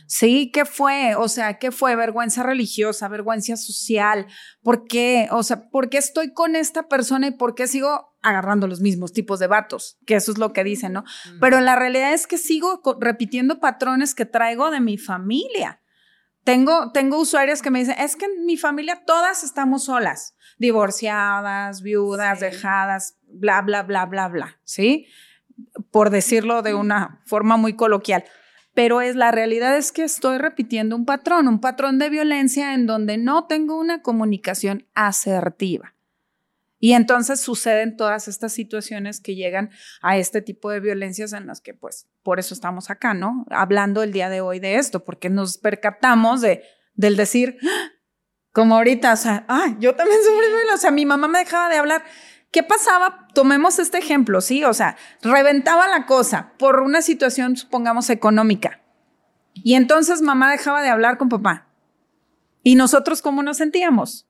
[0.06, 1.14] Sí, ¿qué fue?
[1.16, 1.96] O sea, ¿qué fue?
[1.96, 4.26] Vergüenza religiosa, vergüenza social.
[4.62, 5.28] ¿Por qué?
[5.30, 9.12] O sea, ¿por qué estoy con esta persona y por qué sigo agarrando los mismos
[9.12, 9.98] tipos de vatos?
[10.06, 11.04] Que eso es lo que dicen, ¿no?
[11.40, 15.80] Pero la realidad es que sigo repitiendo patrones que traigo de mi familia.
[16.44, 21.80] Tengo, tengo usuarios que me dicen, es que en mi familia todas estamos solas, divorciadas,
[21.80, 25.06] viudas, dejadas, bla, bla, bla, bla, bla, ¿sí?
[25.90, 28.24] Por decirlo de una forma muy coloquial.
[28.74, 32.86] Pero es la realidad es que estoy repitiendo un patrón, un patrón de violencia en
[32.86, 35.94] donde no tengo una comunicación asertiva.
[36.84, 39.70] Y entonces suceden todas estas situaciones que llegan
[40.02, 43.46] a este tipo de violencias en las que, pues, por eso estamos acá, ¿no?
[43.48, 46.62] Hablando el día de hoy de esto, porque nos percatamos de,
[46.92, 47.90] del decir, ¡Ah!
[48.52, 51.70] como ahorita, o sea, ah, yo también sufrí violencia, o sea, mi mamá me dejaba
[51.70, 52.04] de hablar.
[52.54, 53.26] ¿Qué pasaba?
[53.34, 54.62] Tomemos este ejemplo, ¿sí?
[54.62, 58.80] O sea, reventaba la cosa por una situación, supongamos, económica.
[59.54, 61.66] Y entonces mamá dejaba de hablar con papá.
[62.62, 64.28] ¿Y nosotros cómo nos sentíamos?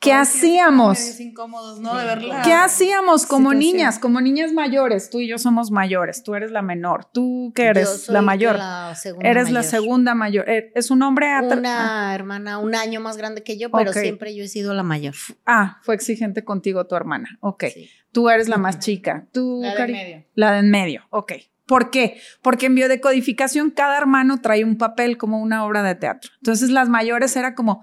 [0.00, 1.20] ¿Qué hacíamos?
[1.20, 1.94] incómodos, ¿no?
[1.94, 2.40] De verla.
[2.42, 3.58] ¿Qué hacíamos como situación.
[3.76, 5.10] niñas, como niñas mayores?
[5.10, 8.22] Tú y yo somos mayores, tú eres la menor, tú que eres Yo soy la
[8.22, 9.70] mayor, la segunda eres la mayor.
[9.70, 10.48] segunda mayor.
[10.48, 14.42] Eh, Es un hombre Una hermana un año más grande que yo, pero siempre yo
[14.42, 15.14] he sido la mayor.
[15.44, 17.28] Ah, fue exigente contigo tu hermana.
[17.40, 17.64] Ok.
[17.74, 17.90] Sí.
[18.10, 19.26] Tú eres la más chica.
[19.32, 19.92] Tú, La del Cari?
[19.92, 20.24] medio.
[20.34, 21.02] La de en medio.
[21.10, 21.32] Ok.
[21.66, 22.18] ¿Por qué?
[22.42, 26.30] Porque en biodecodificación cada hermano trae un papel como una obra de teatro.
[26.38, 27.82] Entonces las mayores era como,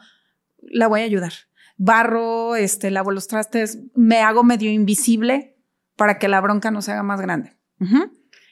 [0.61, 1.31] la voy a ayudar.
[1.77, 5.57] Barro, este, lavo los trastes, me hago medio invisible
[5.95, 7.55] para que la bronca no se haga más grande.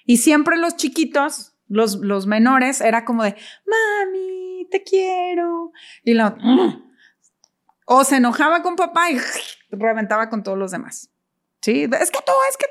[0.06, 5.72] Y siempre los chiquitos, los, los menores, era como de, mami, te quiero.
[6.04, 6.38] Y la,
[7.86, 9.20] o se enojaba con papá y
[9.70, 11.10] reventaba con todos los demás.
[11.62, 12.66] Sí, es que tú, es que.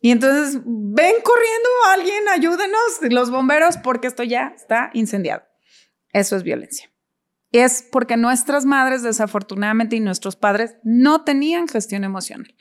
[0.00, 5.42] Y entonces, ven corriendo alguien, ayúdenos, los bomberos, porque esto ya está incendiado.
[6.12, 6.90] Eso es violencia.
[7.52, 12.54] Es porque nuestras madres, desafortunadamente, y nuestros padres no tenían gestión emocional.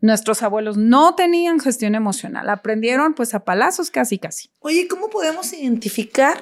[0.00, 2.48] Nuestros abuelos no tenían gestión emocional.
[2.50, 4.50] Aprendieron pues a palazos casi, casi.
[4.60, 6.38] Oye, ¿cómo podemos identificar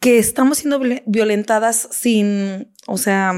[0.00, 3.32] que estamos siendo viol- violentadas sin, o sea,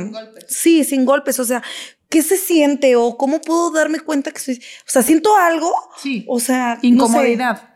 [0.48, 1.38] sí, sin golpes?
[1.38, 1.62] O sea,
[2.08, 5.72] ¿qué se siente o cómo puedo darme cuenta que estoy, o sea, siento algo?
[5.96, 6.24] Sí.
[6.28, 6.86] O sea, no sé.
[6.88, 7.70] Incomodidad.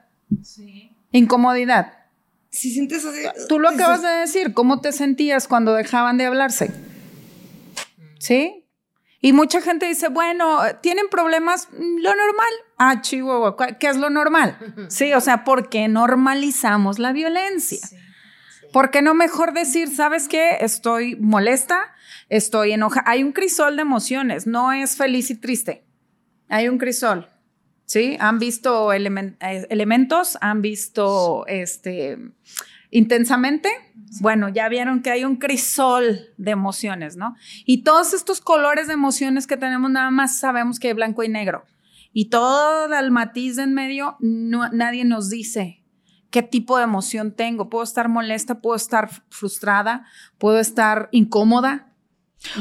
[1.12, 1.92] Incomodidad.
[2.58, 6.70] Si sientes así, Tú lo acabas de decir, ¿cómo te sentías cuando dejaban de hablarse?
[8.18, 8.64] ¿Sí?
[9.20, 11.68] Y mucha gente dice, bueno, ¿tienen problemas?
[11.72, 12.48] Lo normal.
[12.76, 14.56] Ah, chihuahua, ¿cu- ¿qué es lo normal?
[14.88, 17.80] Sí, o sea, ¿por qué normalizamos la violencia?
[18.72, 20.58] ¿Por qué no mejor decir, sabes qué?
[20.60, 21.80] Estoy molesta,
[22.28, 23.04] estoy enojada.
[23.10, 25.84] Hay un crisol de emociones, no es feliz y triste.
[26.48, 27.28] Hay un crisol.
[27.88, 28.18] ¿Sí?
[28.20, 32.18] Han visto eh, elementos, han visto este
[32.90, 33.70] intensamente.
[34.20, 37.34] Bueno, ya vieron que hay un crisol de emociones, ¿no?
[37.64, 41.28] Y todos estos colores de emociones que tenemos, nada más sabemos que hay blanco y
[41.30, 41.64] negro.
[42.12, 45.82] Y todo el matiz de en medio, no- nadie nos dice
[46.30, 47.70] qué tipo de emoción tengo.
[47.70, 50.04] Puedo estar molesta, puedo estar frustrada,
[50.36, 51.94] puedo estar incómoda.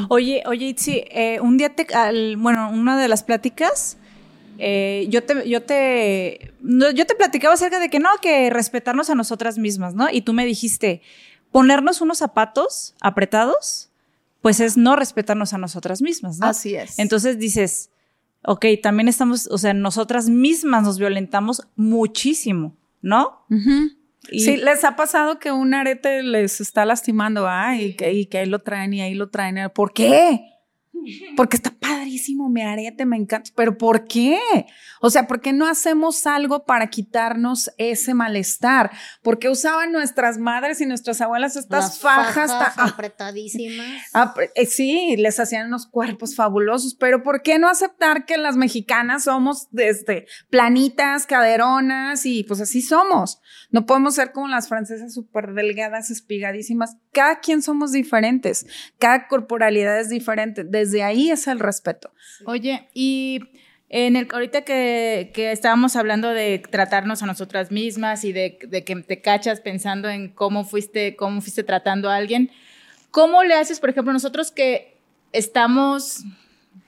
[0.08, 3.98] Oye, oye, Itzi, eh, un día te, al- bueno, una de las pláticas,
[4.58, 9.14] eh, yo te, yo te, yo te platicaba acerca de que no, que respetarnos a
[9.14, 10.08] nosotras mismas, ¿no?
[10.10, 11.00] Y tú me dijiste,
[11.52, 13.90] ponernos unos zapatos apretados,
[14.42, 16.46] pues es no respetarnos a nosotras mismas, ¿no?
[16.48, 16.98] Así es.
[16.98, 17.90] Entonces dices,
[18.44, 23.44] ok, también estamos, o sea, nosotras mismas nos violentamos muchísimo, ¿no?
[24.30, 27.76] Y- Sí, les ha pasado que un arete les está lastimando, ¿ah?
[27.76, 29.70] Y que, y que ahí lo traen y ahí lo traen.
[29.74, 30.42] ¿Por qué?
[31.36, 33.50] Porque está padrísimo mi arete, me encanta.
[33.54, 34.38] Pero ¿por qué?
[35.00, 38.90] O sea, ¿por qué no hacemos algo para quitarnos ese malestar?
[39.22, 44.02] ¿Por qué usaban nuestras madres y nuestras abuelas estas Las fajas, apretadísimas.
[44.12, 48.36] Ah, pre- eh, sí, les hacían unos cuerpos fabulosos, pero ¿por qué no aceptar que
[48.38, 53.40] las mexicanas somos desde planitas, caderonas y pues así somos?
[53.70, 56.96] No podemos ser como las francesas súper delgadas, espigadísimas.
[57.18, 58.64] Cada quien somos diferentes,
[59.00, 60.62] cada corporalidad es diferente.
[60.62, 62.12] Desde ahí es el respeto.
[62.46, 63.40] Oye, y
[63.88, 68.84] en el ahorita que, que estábamos hablando de tratarnos a nosotras mismas y de, de
[68.84, 72.52] que te cachas pensando en cómo fuiste, cómo fuiste tratando a alguien,
[73.10, 74.96] ¿cómo le haces, por ejemplo, nosotros que
[75.32, 76.22] estamos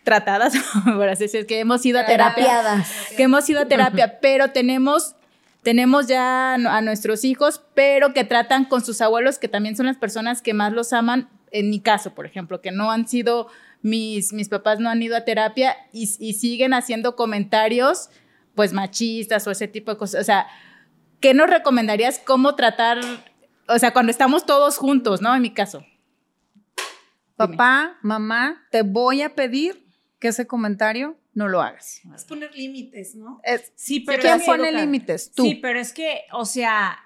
[0.04, 0.54] tratadas,
[0.84, 2.88] por así decir, que hemos ido a terapia, Terapiadas.
[3.16, 5.16] que hemos ido a terapia, pero tenemos
[5.62, 9.96] tenemos ya a nuestros hijos, pero que tratan con sus abuelos, que también son las
[9.96, 11.28] personas que más los aman.
[11.52, 13.48] En mi caso, por ejemplo, que no han sido,
[13.82, 18.08] mis, mis papás no han ido a terapia y, y siguen haciendo comentarios,
[18.54, 20.22] pues machistas o ese tipo de cosas.
[20.22, 20.46] O sea,
[21.20, 22.98] ¿qué nos recomendarías cómo tratar,
[23.68, 25.34] o sea, cuando estamos todos juntos, ¿no?
[25.34, 25.84] En mi caso.
[27.36, 29.86] Papá, mamá, te voy a pedir
[30.18, 32.00] que ese comentario no lo hagas.
[32.14, 33.40] Es poner límites, ¿no?
[33.44, 35.32] Es- sí, pero ¿Quién es que- pone límites?
[35.32, 35.44] Tú.
[35.44, 36.98] Sí, pero es que, o sea,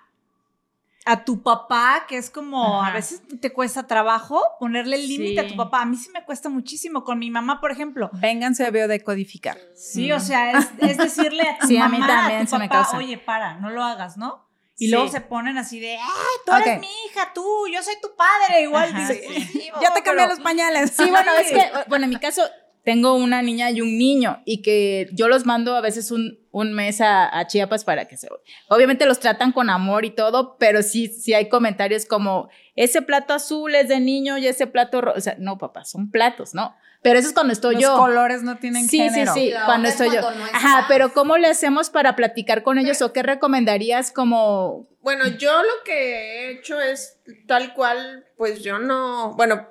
[1.07, 5.43] a tu papá, que es como, a veces te cuesta trabajo ponerle el límite a
[5.45, 5.57] tu Sí.
[5.57, 5.83] papá.
[5.83, 7.05] A mí sí me cuesta muchísimo.
[7.05, 8.09] Con mi mamá, por ejemplo.
[8.15, 9.59] Vénganse a biodecodificar.
[9.77, 12.51] Sí, o sea, es, es decirle a tu Sí, a mí mamá, también a tu
[12.53, 12.97] se me papá, causa.
[12.97, 14.49] oye, para, no lo hagas, ¿no?
[14.79, 14.91] Y Sí.
[14.93, 16.09] luego se ponen así de, ¡ay,
[16.47, 16.61] tú Ok.
[16.67, 18.63] eres mi hija, tú, yo soy tu padre!
[18.63, 18.99] Igual Ajá.
[19.01, 20.91] dices, "Pues sí, Ya te pero- cambié los pañales.
[20.97, 22.43] Sí, bueno, es que, bueno, en mi caso
[22.85, 26.73] tengo una niña y un niño y que yo los mando a veces un, un
[26.75, 28.29] mes a, a Chiapas para que se...
[28.69, 33.33] Obviamente los tratan con amor y todo, pero sí, sí hay comentarios como, ese plato
[33.33, 35.17] azul es de niño y ese plato rojo.
[35.17, 36.75] O sea, no, papá, son platos, ¿no?
[37.01, 37.97] Pero eso es cuando estoy Los yo.
[37.97, 39.33] colores no tienen Sí, género.
[39.35, 40.21] sí, sí, La cuando estoy yo.
[40.21, 44.89] no Ajá, pero ¿cómo le hacemos para platicar con ellos o qué recomendarías como...
[45.03, 49.69] Bueno, yo lo que he hecho es tal cual, pues yo no, bueno,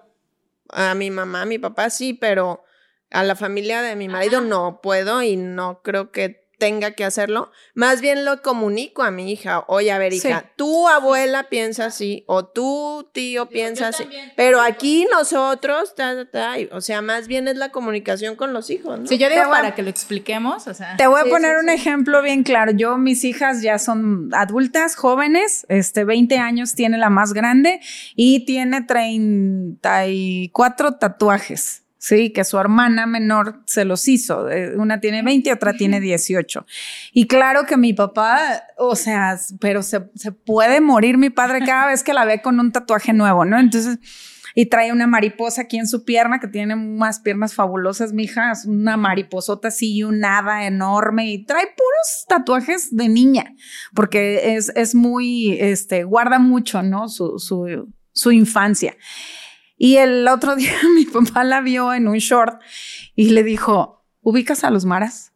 [0.69, 2.63] a mi mamá, a mi papá sí, pero
[3.13, 7.51] a la familia de mi marido no puedo y no creo que tenga que hacerlo.
[7.73, 9.65] Más bien lo comunico a mi hija.
[9.67, 10.45] Oye, a ver, hija, Sí.
[10.55, 14.07] tu abuela piensa así o tu tío piensa así.
[14.37, 18.53] Pero aquí nosotros, ta, ta, ta, y- o sea, más bien es la comunicación con
[18.53, 19.07] los hijos, ¿no?
[19.07, 20.95] Si yo digo a- para que lo expliquemos, o sea...
[20.95, 22.71] Te voy a Sí, poner sí, un ejemplo bien claro.
[22.71, 27.81] Yo, mis hijas ya son adultas, jóvenes, este, 20 años tiene la más grande
[28.15, 31.82] y tiene 34 tatuajes.
[32.03, 34.49] Sí, que su hermana menor se los hizo.
[34.49, 36.65] Eh, Una tiene 20, otra tiene 18.
[37.13, 41.87] Y claro que mi papá, o sea, pero se, se puede morir mi padre cada
[41.87, 43.57] vez que la ve con un tatuaje nuevo, ¿no?
[43.57, 43.99] Entonces,
[44.53, 48.65] y trae una mariposa aquí en su pierna, que tiene unas piernas fabulosas, mija, es
[48.65, 53.55] una mariposota así y un hada enorme, y trae puros tatuajes de niña,
[53.95, 57.07] porque es, es muy, este, guarda mucho, ¿no?
[57.07, 58.93] Su, su, su infancia.
[59.83, 62.61] Y el otro día mi papá la vio en un short
[63.15, 65.33] y le dijo, ¿ubicas a los maras?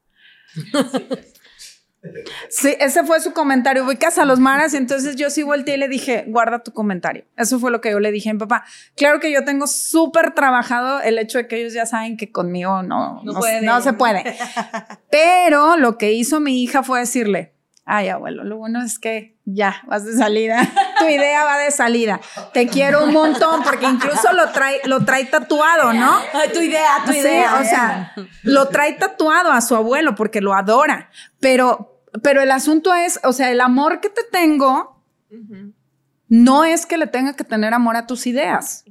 [2.49, 3.83] Sí, ese fue su comentario.
[3.83, 4.73] Ubicas a los maras.
[4.73, 7.25] Y entonces yo sí volteé y le dije, guarda tu comentario.
[7.35, 8.63] Eso fue lo que yo le dije a mi papá.
[8.95, 12.83] Claro que yo tengo súper trabajado el hecho de que ellos ya saben que conmigo
[12.83, 14.37] no, No no, se puede.
[15.11, 17.56] Pero lo que hizo mi hija fue decirle,
[17.87, 20.61] ay abuelo, lo bueno es que ya vas de salida.
[20.99, 22.19] tu idea va de salida.
[22.53, 26.11] Te quiero un montón porque incluso lo trae, lo trae tatuado, ¿no?
[26.33, 27.55] Ay, tu idea, tu Sí, idea.
[27.59, 28.13] o sea,
[28.43, 31.09] lo trae tatuado a su abuelo porque lo adora.
[31.39, 35.01] Pero, pero el asunto es, o sea, el amor que te tengo
[36.27, 38.83] no es que le tenga que tener amor a tus ideas.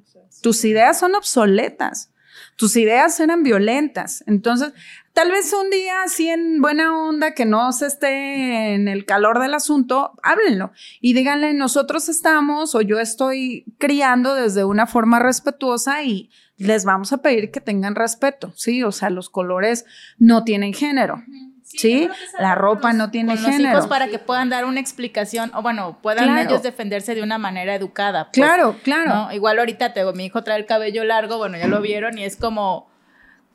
[0.42, 2.12] Tus ideas son obsoletas.
[2.56, 4.24] Tus ideas eran violentas.
[4.26, 4.72] Entonces,
[5.16, 9.40] tal vez un día así en buena onda, que no se esté en el calor
[9.40, 16.02] del asunto, háblenlo y díganle, nosotros estamos o yo estoy criando desde una forma respetuosa
[16.02, 18.82] y les vamos a pedir que tengan respeto, ¿sí?
[18.82, 19.86] O sea, los colores
[20.18, 21.22] no tienen género.
[21.62, 23.78] Sí, la ropa no tiene con los género.
[23.78, 26.48] hijos para que puedan dar una explicación o bueno, puedan Claro.
[26.50, 28.24] ellos defenderse de una manera educada.
[28.26, 29.08] pues, Claro, claro.
[29.14, 29.32] ¿no?
[29.32, 32.24] Igual ahorita te digo, mi hijo trae el cabello largo, bueno, ya lo vieron y
[32.24, 32.88] es como,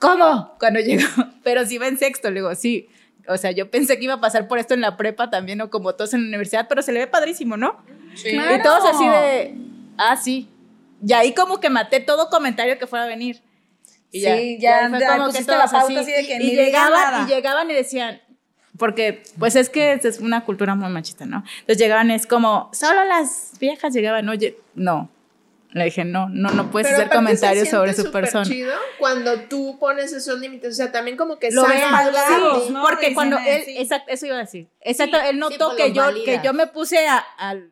[0.02, 0.56] ¿cómo?
[0.60, 1.08] Cuando llegó,
[1.44, 2.90] pero sí va en sexto, le digo, sí.
[3.28, 5.70] O sea, yo pensé que iba a pasar por esto en la prepa también o
[5.70, 7.84] como todos en la universidad, pero se le ve padrísimo, ¿no?
[8.22, 8.56] Claro.
[8.56, 9.56] Y todos así de,
[9.98, 10.50] ah, sí.
[11.06, 13.42] Y ahí como que maté todo comentario que fuera a venir.
[14.12, 17.70] Y Sí, ya- fue ya pusiste la pauta así de que y llegaban, y llegaban
[17.72, 18.22] y decían,
[18.78, 21.44] porque pues es que es una cultura muy machista, ¿no?
[21.62, 25.10] Entonces llegaban, es como, solo las viejas llegaban, oye, no.
[25.74, 28.44] Le dije, no, no, no puedes Pero hacer comentarios se sobre su persona.
[28.46, 30.74] chido cuando tú pones esos límites.
[30.74, 32.74] O sea, también como que Lo valorados, ti.
[32.74, 32.82] ¿no?
[32.82, 33.78] Porque cuando él, sí.
[33.78, 34.68] exacto, eso iba a decir.
[34.82, 36.26] Exacto, él notó pues que yo, valida.
[36.26, 37.72] que yo me puse a, al-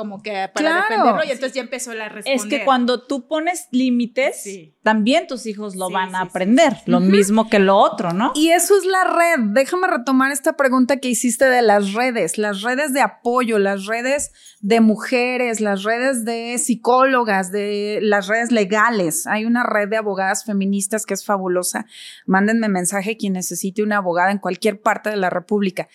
[0.00, 0.84] como que para Claro.
[0.88, 2.40] defenderlo y entonces ya empezó la responder.
[2.40, 4.74] Es que cuando tú pones límites, Sí.
[4.82, 6.28] también tus hijos lo Sí, van a sí, sí.
[6.30, 8.32] aprender, lo mismo que lo otro, ¿no?
[8.34, 9.44] Y eso es la red.
[9.52, 14.32] Déjame retomar esta pregunta que hiciste de las redes, las redes de apoyo, las redes
[14.62, 19.26] de mujeres, las redes de psicólogas, de las redes legales.
[19.26, 21.84] Hay una red de abogadas feministas que es fabulosa.
[22.24, 25.88] Mándenme mensaje quien necesite una abogada en cualquier parte de la República.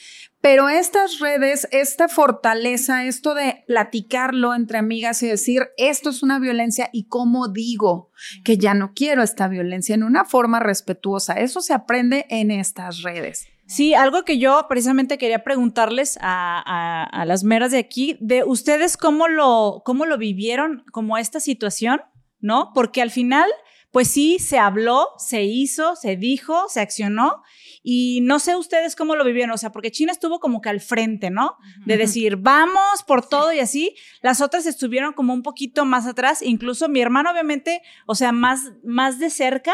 [0.46, 6.38] Pero estas redes, esta fortaleza, esto de platicarlo entre amigas y decir, esto es una
[6.38, 8.12] violencia y cómo digo
[8.44, 13.02] que ya no quiero esta violencia en una forma respetuosa, eso se aprende en estas
[13.02, 13.48] redes.
[13.66, 19.28] Sí, algo que yo precisamente quería preguntarles a, las meras de aquí, de ustedes cómo
[19.28, 22.02] lo, cómo lo vivieron, como esta situación,
[22.40, 22.70] ¿no?
[22.76, 23.50] Porque al final,
[23.96, 27.42] pues sí, se habló, se hizo, se dijo, se accionó,
[27.82, 30.82] y no sé ustedes cómo lo vivieron, o sea, porque China estuvo como que al
[30.82, 31.56] frente, ¿no?
[31.86, 36.42] De decir, vamos por todo y así, las otras estuvieron como un poquito más atrás,
[36.42, 39.72] incluso mi hermano obviamente, o sea, más, más de cerca,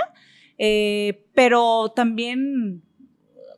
[0.60, 2.84] eh, pero también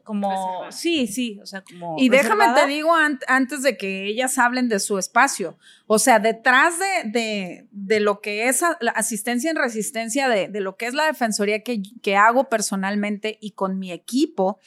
[0.03, 1.95] como, sí, sí, o sea, como...
[1.97, 6.19] Y déjame te digo an- antes de que ellas hablen de su espacio, o sea,
[6.19, 10.87] detrás de, de- de lo que es la asistencia en resistencia, de, de lo que
[10.87, 14.59] es la defensoría que, que hago personalmente y con mi equipo,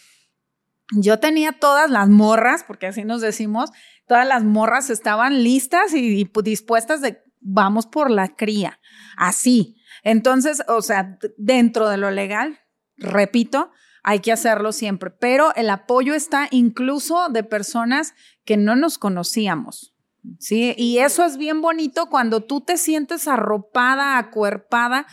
[0.93, 3.71] yo tenía todas las morras, porque así nos decimos,
[4.07, 8.81] todas las morras estaban listas y, y pu- dispuestas de vamos por la cría,
[9.17, 9.77] así.
[10.03, 12.61] Entonces, o sea, dentro de lo legal,
[12.97, 13.71] repito,
[14.09, 19.95] hay que hacerlo siempre, pero el apoyo está incluso de personas que no nos conocíamos.
[20.39, 25.07] Sí, y eso es bien bonito cuando tú te sientes arropada, acuerpada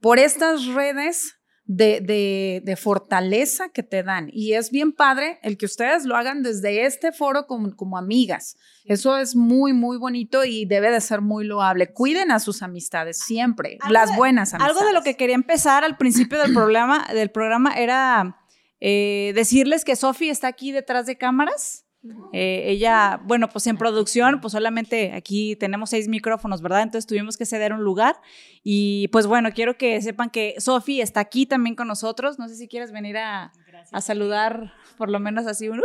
[0.00, 1.34] por estas redes
[1.64, 4.30] de, de- de fortaleza que te dan.
[4.32, 8.56] Y es bien padre el que ustedes lo hagan desde este foro como, como amigas.
[8.84, 11.92] Eso es muy, muy bonito y debe de ser muy loable.
[11.92, 14.76] Cuiden a sus amistades siempre, Algo las buenas amistades.
[14.78, 18.37] Algo de lo que quería empezar al principio del programa, del programa era
[18.80, 21.84] eh, decirles que Sofi está aquí detrás de cámaras.
[22.32, 26.82] Eh, ella, bueno, pues en producción, pues solamente aquí tenemos seis micrófonos, ¿verdad?
[26.82, 28.16] Entonces tuvimos que ceder un lugar.
[28.62, 32.38] Y pues bueno, quiero que sepan que Sofi está aquí también con nosotros.
[32.38, 33.52] No sé si quieres venir a,
[33.92, 35.82] a saludar, por lo menos así un,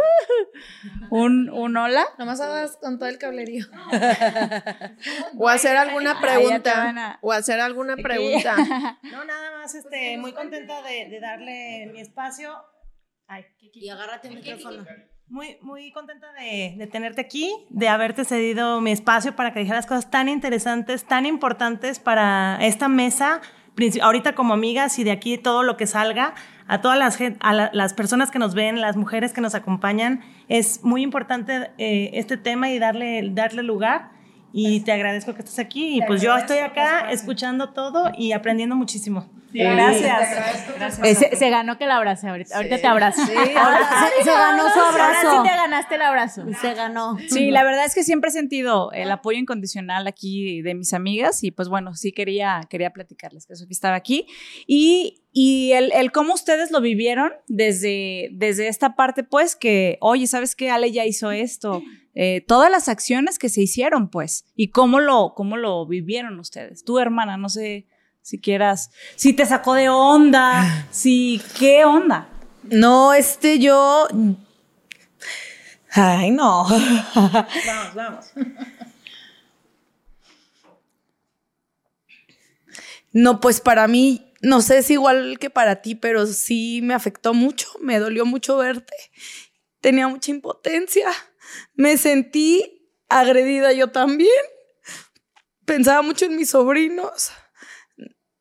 [1.10, 2.06] un, un hola.
[2.20, 3.66] Nomás hagas con todo el cablerío.
[5.38, 7.18] O hacer alguna pregunta.
[7.22, 8.56] O hacer alguna pregunta.
[9.04, 12.54] No, nada más, este, muy contenta de, de darle mi espacio.
[13.28, 14.86] Ay, Y agárrate el micrófono.
[15.28, 19.86] muy, muy contenta de, de tenerte aquí, de haberte cedido mi espacio para que dijeras
[19.86, 23.42] cosas tan interesantes, tan importantes para esta mesa,
[24.02, 26.36] ahorita como amigas y de aquí todo lo que salga,
[26.68, 30.22] a todas las, a la- las personas que nos ven, las mujeres que nos acompañan,
[30.48, 34.12] es muy importante eh, este tema y darle, darle lugar.
[34.56, 38.76] Y te agradezco que estés aquí y pues yo estoy acá escuchando todo y aprendiendo
[38.76, 39.28] muchísimo.
[39.54, 41.00] Gracias.
[41.04, 42.56] Eh, se, se ganó que la abrace ahorita.
[42.56, 43.22] Ahorita te abrazo.
[43.22, 43.80] Ahora
[44.18, 45.44] se, se ganó su Ahora abrazo.
[45.44, 46.46] sí te ganaste el abrazo.
[46.62, 47.18] Se ganó.
[47.30, 51.44] Sí, la verdad es que siempre he sentido el apoyo incondicional aquí de mis amigas
[51.44, 54.28] y pues bueno, sí quería, quería platicarles que Sofía estaba aquí
[54.68, 60.28] y, y el, el cómo ustedes lo vivieron desde, desde esta parte pues que, oye,
[60.28, 60.70] ¿sabes qué?
[60.70, 61.82] Ale ya hizo esto,
[62.16, 66.84] Eh, todas las acciones que se hicieron pues y cómo lo, cómo lo vivieron ustedes.
[66.84, 67.88] Tu hermana, no sé
[68.22, 72.30] si quieras, si te sacó de onda, si, ¿qué onda?
[72.70, 74.08] No, este yo.
[75.90, 76.66] Ay, no.
[77.16, 78.26] Vamos, vamos.
[83.12, 87.34] No, pues para mí, no sé, es igual que para ti, pero sí me afectó
[87.34, 88.94] mucho, me dolió mucho verte.
[89.80, 91.10] Tenía mucha impotencia.
[91.76, 94.30] Me sentí agredida yo también.
[95.66, 97.32] Pensaba mucho en mis sobrinos.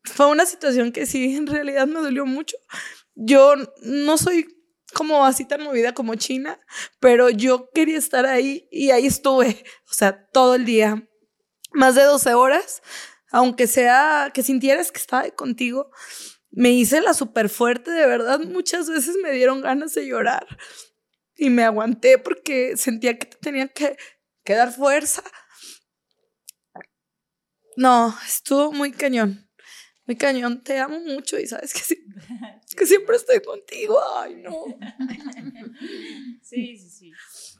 [0.03, 2.57] Fue una situación que sí, en realidad me dolió mucho.
[3.15, 4.47] Yo no soy
[4.93, 6.59] como así tan movida como China,
[6.99, 11.07] pero yo quería estar ahí y ahí estuve, o sea, todo el día,
[11.71, 12.81] más de 12 horas,
[13.33, 15.89] aunque sea que sintieras que estaba contigo,
[16.51, 20.45] me hice la súper fuerte, de verdad, muchas veces me dieron ganas de llorar
[21.35, 23.97] y me aguanté porque sentía que tenía que,
[24.43, 25.23] que dar fuerza.
[27.75, 29.49] No, estuvo muy cañón.
[30.05, 32.05] Muy cañón, te amo mucho y sabes que, sí,
[32.77, 33.99] que siempre estoy contigo.
[34.17, 34.65] Ay, no.
[36.43, 37.11] Sí, sí, sí.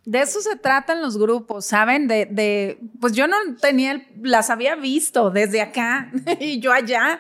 [0.05, 2.07] De eso se tratan los grupos, ¿saben?
[2.07, 7.19] De, pues yo no tenía, las había visto desde acá y yo allá.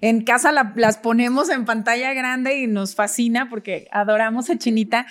[0.00, 5.06] En casa las ponemos en pantalla grande y nos fascina porque adoramos a Chinita.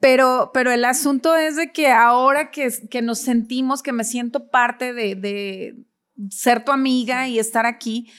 [0.00, 4.48] Pero, pero el asunto es de que ahora que, que nos sentimos, que me siento
[4.48, 5.76] parte de, de
[6.30, 8.10] ser tu amiga y estar aquí,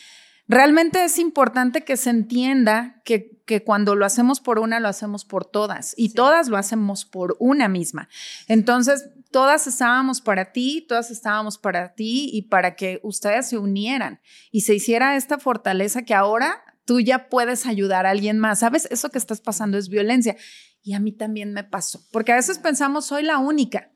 [0.48, 5.26] realmente es importante que se entienda que, que, cuando lo hacemos por una, lo hacemos
[5.26, 8.10] por todas y todas lo hacemos por una misma.
[8.48, 14.22] Entonces, todas estábamos para ti, todas estábamos para ti y para que ustedes se unieran
[14.52, 18.60] y se hiciera esta fortaleza que ahora tú ya puedes ayudar a alguien más.
[18.60, 18.88] ¿Sabes?
[18.91, 20.36] Eso que estás pasando es violencia.
[20.82, 23.89] Y a mí también me pasó, porque a veces pensamos, soy la única.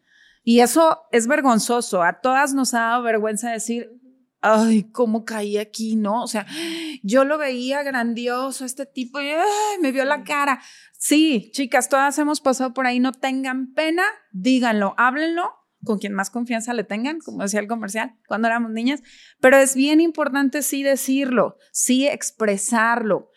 [0.43, 2.01] Y eso es vergonzoso.
[2.01, 3.91] A todas nos ha dado vergüenza decir,
[4.41, 6.23] ay, cómo caí aquí, ¿no?
[6.23, 6.45] O sea,
[7.03, 9.31] yo lo veía grandioso, este tipo, y
[9.81, 10.61] me vio la cara.
[10.93, 16.29] Sí, chicas, todas hemos pasado por ahí, no tengan pena, díganlo, háblenlo con quien más
[16.29, 19.01] confianza le tengan, como decía el comercial, cuando éramos niñas,
[19.39, 23.29] pero es bien importante sí decirlo, sí expresarlo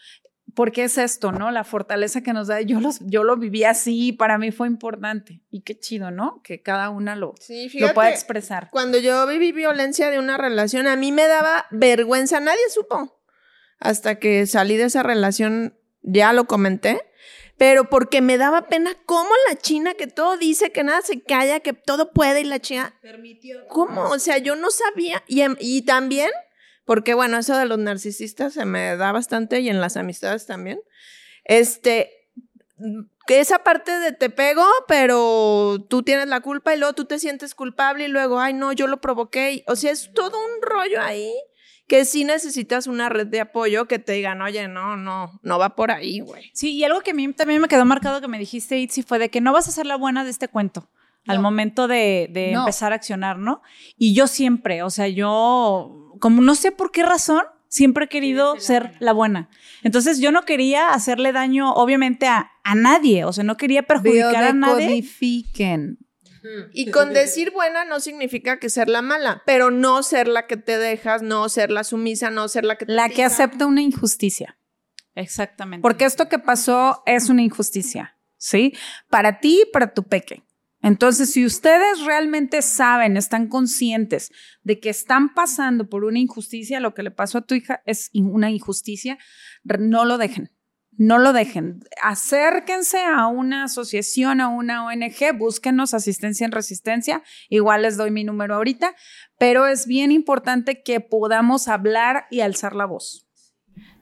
[0.55, 1.51] porque es esto, ¿no?
[1.51, 2.61] La fortaleza que nos da.
[2.61, 5.42] Yo, los, yo lo viví así, para mí fue importante.
[5.51, 6.40] Y qué chido, ¿no?
[6.42, 7.34] Que cada una lo,
[7.74, 8.68] lo pueda expresar.
[8.70, 13.20] Cuando yo viví violencia de una relación, a mí me daba vergüenza, nadie supo.
[13.78, 17.01] Hasta que salí de esa relación, ya lo comenté,
[17.57, 21.61] pero porque me daba pena cómo la China, que todo dice, que nada se calla,
[21.61, 22.94] que todo puede y la China...
[23.03, 23.66] Permitió.
[23.68, 24.05] ¿Cómo?
[24.05, 25.22] O sea, yo no sabía.
[25.26, 26.30] Y, em, y también
[26.91, 30.80] porque bueno, eso de los narcisistas se me da bastante y en las amistades también.
[31.45, 32.11] Este,
[33.28, 37.20] que esa parte de te pego, pero tú tienes la culpa y luego tú te
[37.20, 39.62] sientes culpable y luego, ay, no, yo lo provoqué.
[39.68, 41.32] O sea, es todo un rollo ahí
[41.86, 45.76] que sí necesitas una red de apoyo que te digan, oye, no, no, no va
[45.76, 46.51] por ahí, güey.
[46.55, 49.20] Sí, y algo que a mí también me quedó marcado que me dijiste, Itzi, fue
[49.20, 50.91] de que no vas a ser la buena de este cuento
[51.26, 53.62] al momento de, empezar a accionar, ¿no?
[53.97, 58.58] Y yo siempre, o sea, yo, como no sé por qué razón, siempre he querido
[58.60, 59.48] ser la buena.
[59.82, 64.52] Entonces yo no quería hacerle daño, obviamente, a, nadie, o sea, no quería perjudicar a
[64.52, 65.04] nadie.
[66.72, 70.56] Y con decir buena no significa que ser la mala, pero no ser la que
[70.56, 73.82] te dejas, no ser la sumisa, no ser la que te La que acepta una
[73.82, 74.56] injusticia.
[75.14, 75.82] Exactamente.
[75.82, 78.74] Porque esto que pasó es una injusticia, ¿sí?
[79.08, 80.42] Para ti y para tu peque.
[80.82, 86.94] Entonces, si ustedes realmente saben, están conscientes de que están pasando por una injusticia, lo
[86.94, 89.18] que le pasó a tu hija es una injusticia,
[89.64, 90.50] no lo dejen.
[90.92, 91.80] No lo dejen.
[92.02, 97.22] Acérquense a una asociación, a una ONG, búsquenos asistencia en resistencia.
[97.48, 98.94] Igual les doy mi número ahorita,
[99.38, 103.26] pero es bien importante que podamos hablar y alzar la voz.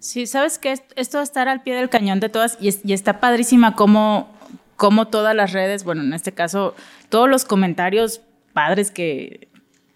[0.00, 3.20] Sí, sabes que esto de estar al pie del cañón de todas y, y está
[3.20, 4.37] padrísima como
[4.78, 6.74] como todas las redes, bueno, en este caso,
[7.08, 8.22] todos los comentarios
[8.52, 9.48] padres que,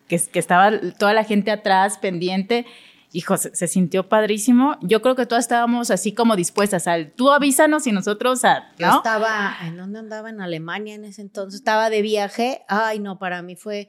[0.09, 2.67] que, estaba toda la gente atrás pendiente,
[3.13, 4.79] hijo, se, sintió padrísimo.
[4.83, 8.89] Yo creo que todas estábamos así como dispuestas al, tú avísanos y nosotros a, Yo
[8.89, 10.31] estaba, ¿en dónde andaba?
[10.31, 12.63] En Alemania en ese entonces, estaba de viaje.
[12.67, 13.87] Ay, no, para mí fue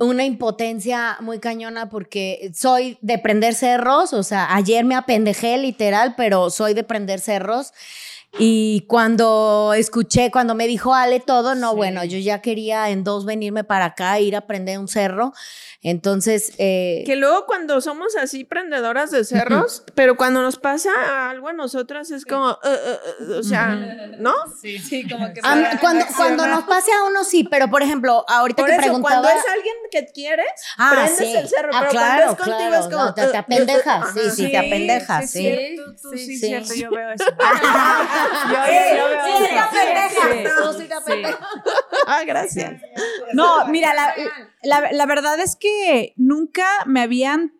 [0.00, 6.14] una impotencia muy cañona porque soy de prender cerros, o sea, ayer me apendejé literal,
[6.16, 7.72] pero soy de prender cerros.
[8.36, 13.24] Y cuando escuché, cuando me dijo Ale todo, no, bueno, yo ya quería en dos
[13.24, 15.32] venirme para acá, ir a prender un cerro.
[15.82, 16.52] Entonces.
[16.58, 21.52] Eh, que luego cuando somos así prendedoras de cerros, pero cuando nos pasa algo a
[21.52, 22.48] nosotras es como.
[22.48, 23.76] Uh, uh, uh, o sea,
[24.18, 24.34] ¿no?
[24.60, 25.40] Sí, sí como que.
[25.40, 29.28] cuando, cuando nos pase a uno sí, pero por ejemplo, ahorita por que eso, Cuando
[29.28, 30.48] es alguien que quieres,
[30.78, 33.14] ah, prendes el cerro, ah, pero cuando es contigo es como.
[33.14, 35.76] te, apendejas, sí, sí, te apendejas, sí.
[36.10, 37.24] Sí, sí, cierto, yo veo eso.
[37.24, 37.34] yo,
[38.96, 41.40] yo veo sí, te apendejas, sí, te apendejas.
[42.06, 42.80] Ah, gracias.
[43.32, 44.14] No, mira, la,
[44.68, 47.52] la, la verdad es que nunca me habían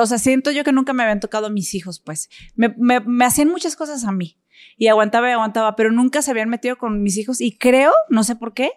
[0.00, 2.28] o sea, siento yo que nunca me habían tocado mis hijos, pues.
[2.54, 4.36] Me, me, hacían muchas cosas a mí
[4.76, 8.24] y aguantaba y aguantaba, pero nunca se habían metido con mis hijos y creo, no
[8.24, 8.70] sé por qué,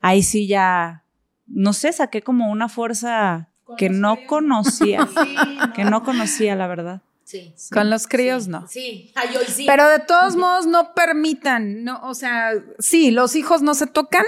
[0.00, 1.04] ahí sí ya,
[1.46, 5.06] no sé, saqué como una fuerza que no conocía,
[5.74, 7.02] que no conocía, la verdad.
[7.24, 7.52] Sí.
[7.72, 8.68] Con los críos no.
[8.68, 9.10] Sí.
[9.16, 9.64] Ay, hoy sí.
[9.66, 14.24] Pero de todos modos no permitan, no, o sea, sí, los hijos no se tocan,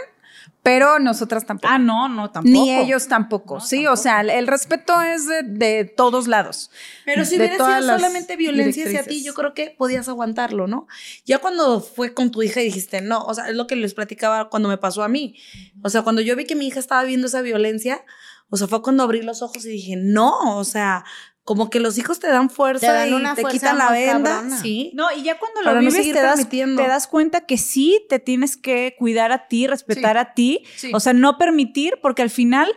[0.69, 1.73] pero nosotras tampoco.
[1.73, 2.53] Ah, no, no, tampoco.
[2.53, 6.71] Ni ellos tampoco, sí, o sea, el, el respeto es de, de todos lados.
[7.07, 10.87] Pero si hubiera sido solamente violencia hacia ti, yo creo que podías aguantarlo, ¿no?
[11.25, 13.95] Ya cuando fue con tu hija y dijiste, no, o sea, es lo que les
[13.95, 15.37] platicaba cuando me pasó a mí.
[15.83, 18.05] O sea, cuando yo vi que mi hija estaba viendo esa violencia,
[18.51, 21.03] o sea, fue cuando abrí los ojos y dije, no, o sea,
[21.49, 23.89] como que los hijos te dan fuerza Te dan y una te fuerza quitan la
[23.89, 24.61] muy venda, cabrona.
[24.61, 24.91] sí.
[24.93, 28.05] No, y ya cuando Para lo no vives te das, te das cuenta que sí
[28.11, 30.91] te tienes que cuidar a ti, respetar a ti, Sí.
[30.93, 32.71] o sea, no permitir, porque al final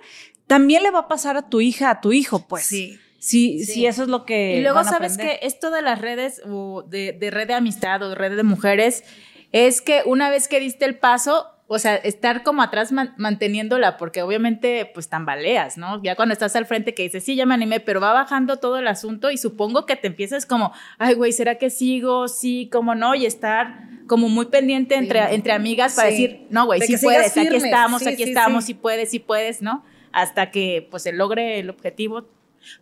[0.48, 2.66] también le va a pasar a tu hija, a tu hijo, pues.
[2.66, 2.98] Sí.
[3.20, 4.56] Sí, sí, eso es lo que.
[4.58, 5.40] Y luego van a sabes aprender.
[5.42, 8.44] que esto de las redes o de, de red de amistad o de red de
[8.44, 9.04] mujeres
[9.52, 13.96] es que una vez que diste el paso, o sea, estar como atrás man- manteniéndola,
[13.96, 16.04] porque obviamente pues tambaleas, ¿no?
[16.04, 18.78] Ya cuando estás al frente que dices, sí, ya me animé, pero va bajando todo
[18.78, 22.28] el asunto y supongo que te empiezas como, ay, güey, ¿será que sigo?
[22.28, 23.16] Sí, ¿cómo no?
[23.16, 26.14] Y estar como muy pendiente entre, entre amigas para Sí.
[26.28, 28.74] decir, no, güey, De sí puedes, aquí estamos, Sí, aquí estamos, sí.
[28.74, 29.86] sí puedes, sí puedes, ¿no?
[30.12, 32.28] Hasta que pues se logre el objetivo.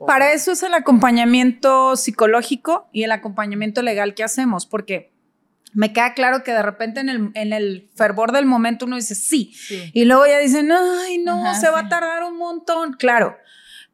[0.08, 5.12] Para eso es el acompañamiento psicológico y el acompañamiento legal que hacemos, porque
[5.74, 9.15] me queda claro que de repente en el, en el fervor del momento uno dice
[9.15, 9.53] sí,
[9.93, 12.93] y luego ya dicen, ay, no, Ajá, se va a tardar un montón.
[12.93, 13.38] Claro,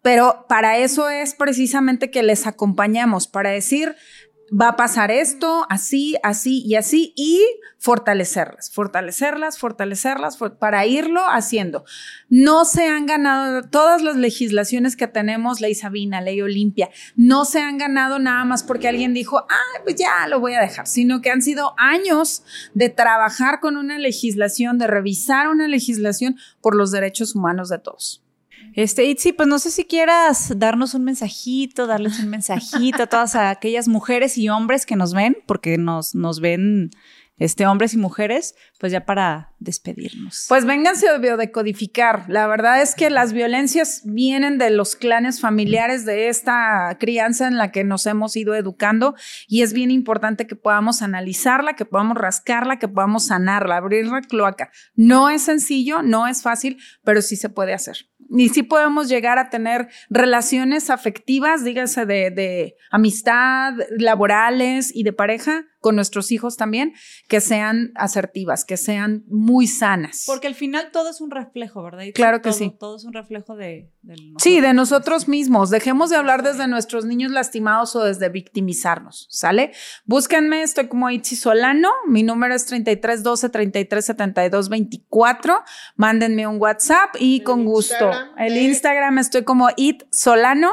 [0.02, 3.96] pero para eso es precisamente que les acompañamos, para decir,
[4.52, 7.42] va a pasar esto, así, así y así, y
[7.80, 11.84] fortalecerlas, fortalecerlas, fortalecerlas, for- para irlo haciendo.
[12.30, 17.60] No se han ganado todas las legislaciones que tenemos, ley Sabina, ley Olimpia, no se
[17.62, 21.22] han ganado nada más porque alguien dijo, ah, pues ya lo voy a dejar, sino
[21.22, 22.44] que han sido años
[22.74, 28.25] de trabajar con una legislación, de revisar una legislación por los derechos humanos de todos.
[28.76, 33.36] Este, Itzi, pues no sé si quieras darnos un mensajito, darles un mensajito a todas
[33.36, 36.92] aquellas mujeres y hombres que nos ven, porque nos, nos ven
[37.38, 40.46] este, hombres y mujeres, pues ya para despedirnos.
[40.48, 42.26] Pues vénganse a biodecodificar.
[42.28, 47.58] La verdad es que las violencias vienen de los clanes familiares de esta crianza en
[47.58, 49.16] la que nos hemos ido educando
[49.48, 54.22] y es bien importante que podamos analizarla, que podamos rascarla, que podamos sanarla, abrir la
[54.22, 54.72] cloaca.
[54.96, 57.98] No es sencillo, no es fácil, pero sí se puede hacer.
[58.30, 65.14] Y sí podemos llegar a tener relaciones afectivas, dígase de, de amistad, laborales y de
[65.14, 66.96] pareja con nuestros hijos también,
[67.28, 70.24] que sean asertivas, que sean muy sanas.
[70.26, 72.06] Porque al final todo es un reflejo, ¿verdad?
[72.16, 72.74] Claro que sí.
[72.80, 75.70] Todo es un reflejo de, del Sí, de nosotros mismos.
[75.70, 79.74] Dejemos de hablar desde nuestros niños lastimados o desde victimizarnos, ¿sale?
[80.06, 85.64] Búsquenme, estoy como Itzi Solano, mi número es 3312 3372 24.
[85.98, 87.94] Mándenme un WhatsApp y con gusto.
[87.94, 88.64] Instagram, El eh.
[88.64, 90.72] Instagram estoy como It Solano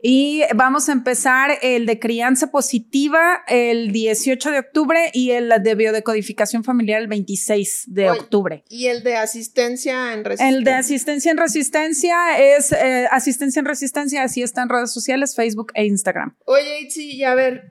[0.00, 5.74] y vamos a empezar el de crianza positiva el 18 de octubre y el de
[5.74, 8.64] biodecodificación familiar el 26 de Oye, octubre.
[8.68, 10.64] Y el de asistencia en El resistencia.
[10.64, 15.72] de asistencia en resistencia es eh, asistencia en resistencia, así está en redes sociales, Facebook
[15.74, 16.36] e Instagram.
[16.44, 17.70] Oye, Itzi, y a ver,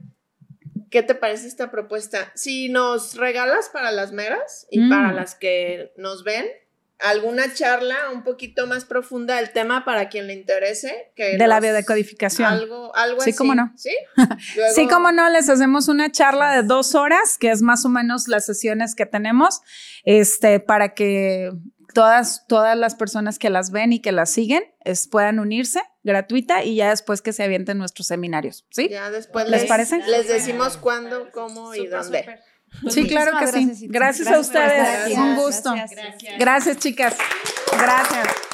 [0.90, 2.32] ¿qué te parece esta propuesta?
[2.36, 4.90] Si nos regalas para las meras y Mm.
[4.90, 6.46] para las que nos ven,
[7.02, 11.12] alguna charla un poquito más profunda del tema para quien le interese.
[11.16, 12.48] Que De la biodecodificación.
[12.48, 13.38] Algo, algo Sí, así.
[13.38, 13.72] cómo no.
[13.76, 13.96] ¿Sí?
[14.56, 17.90] Luego- Sí, como no, les hacemos una charla de dos horas, que es más o
[17.90, 19.62] menos las sesiones que tenemos,
[20.04, 21.52] este, para que
[21.94, 26.64] todas, todas las personas que las ven y que las siguen es, puedan unirse gratuita
[26.64, 28.88] y ya después que se avienten nuestros seminarios, ¿sí?
[28.90, 29.98] Ya después ¿Les les, parece?
[30.08, 32.40] les decimos cuándo, cómo y dónde.
[32.90, 33.88] Sí, claro que sí.
[33.90, 35.18] Gracias, a ustedes.
[35.18, 35.74] Un gusto.
[35.74, 36.38] Gracias.
[36.40, 37.16] Gracias, chicas.
[37.72, 38.51] Gracias.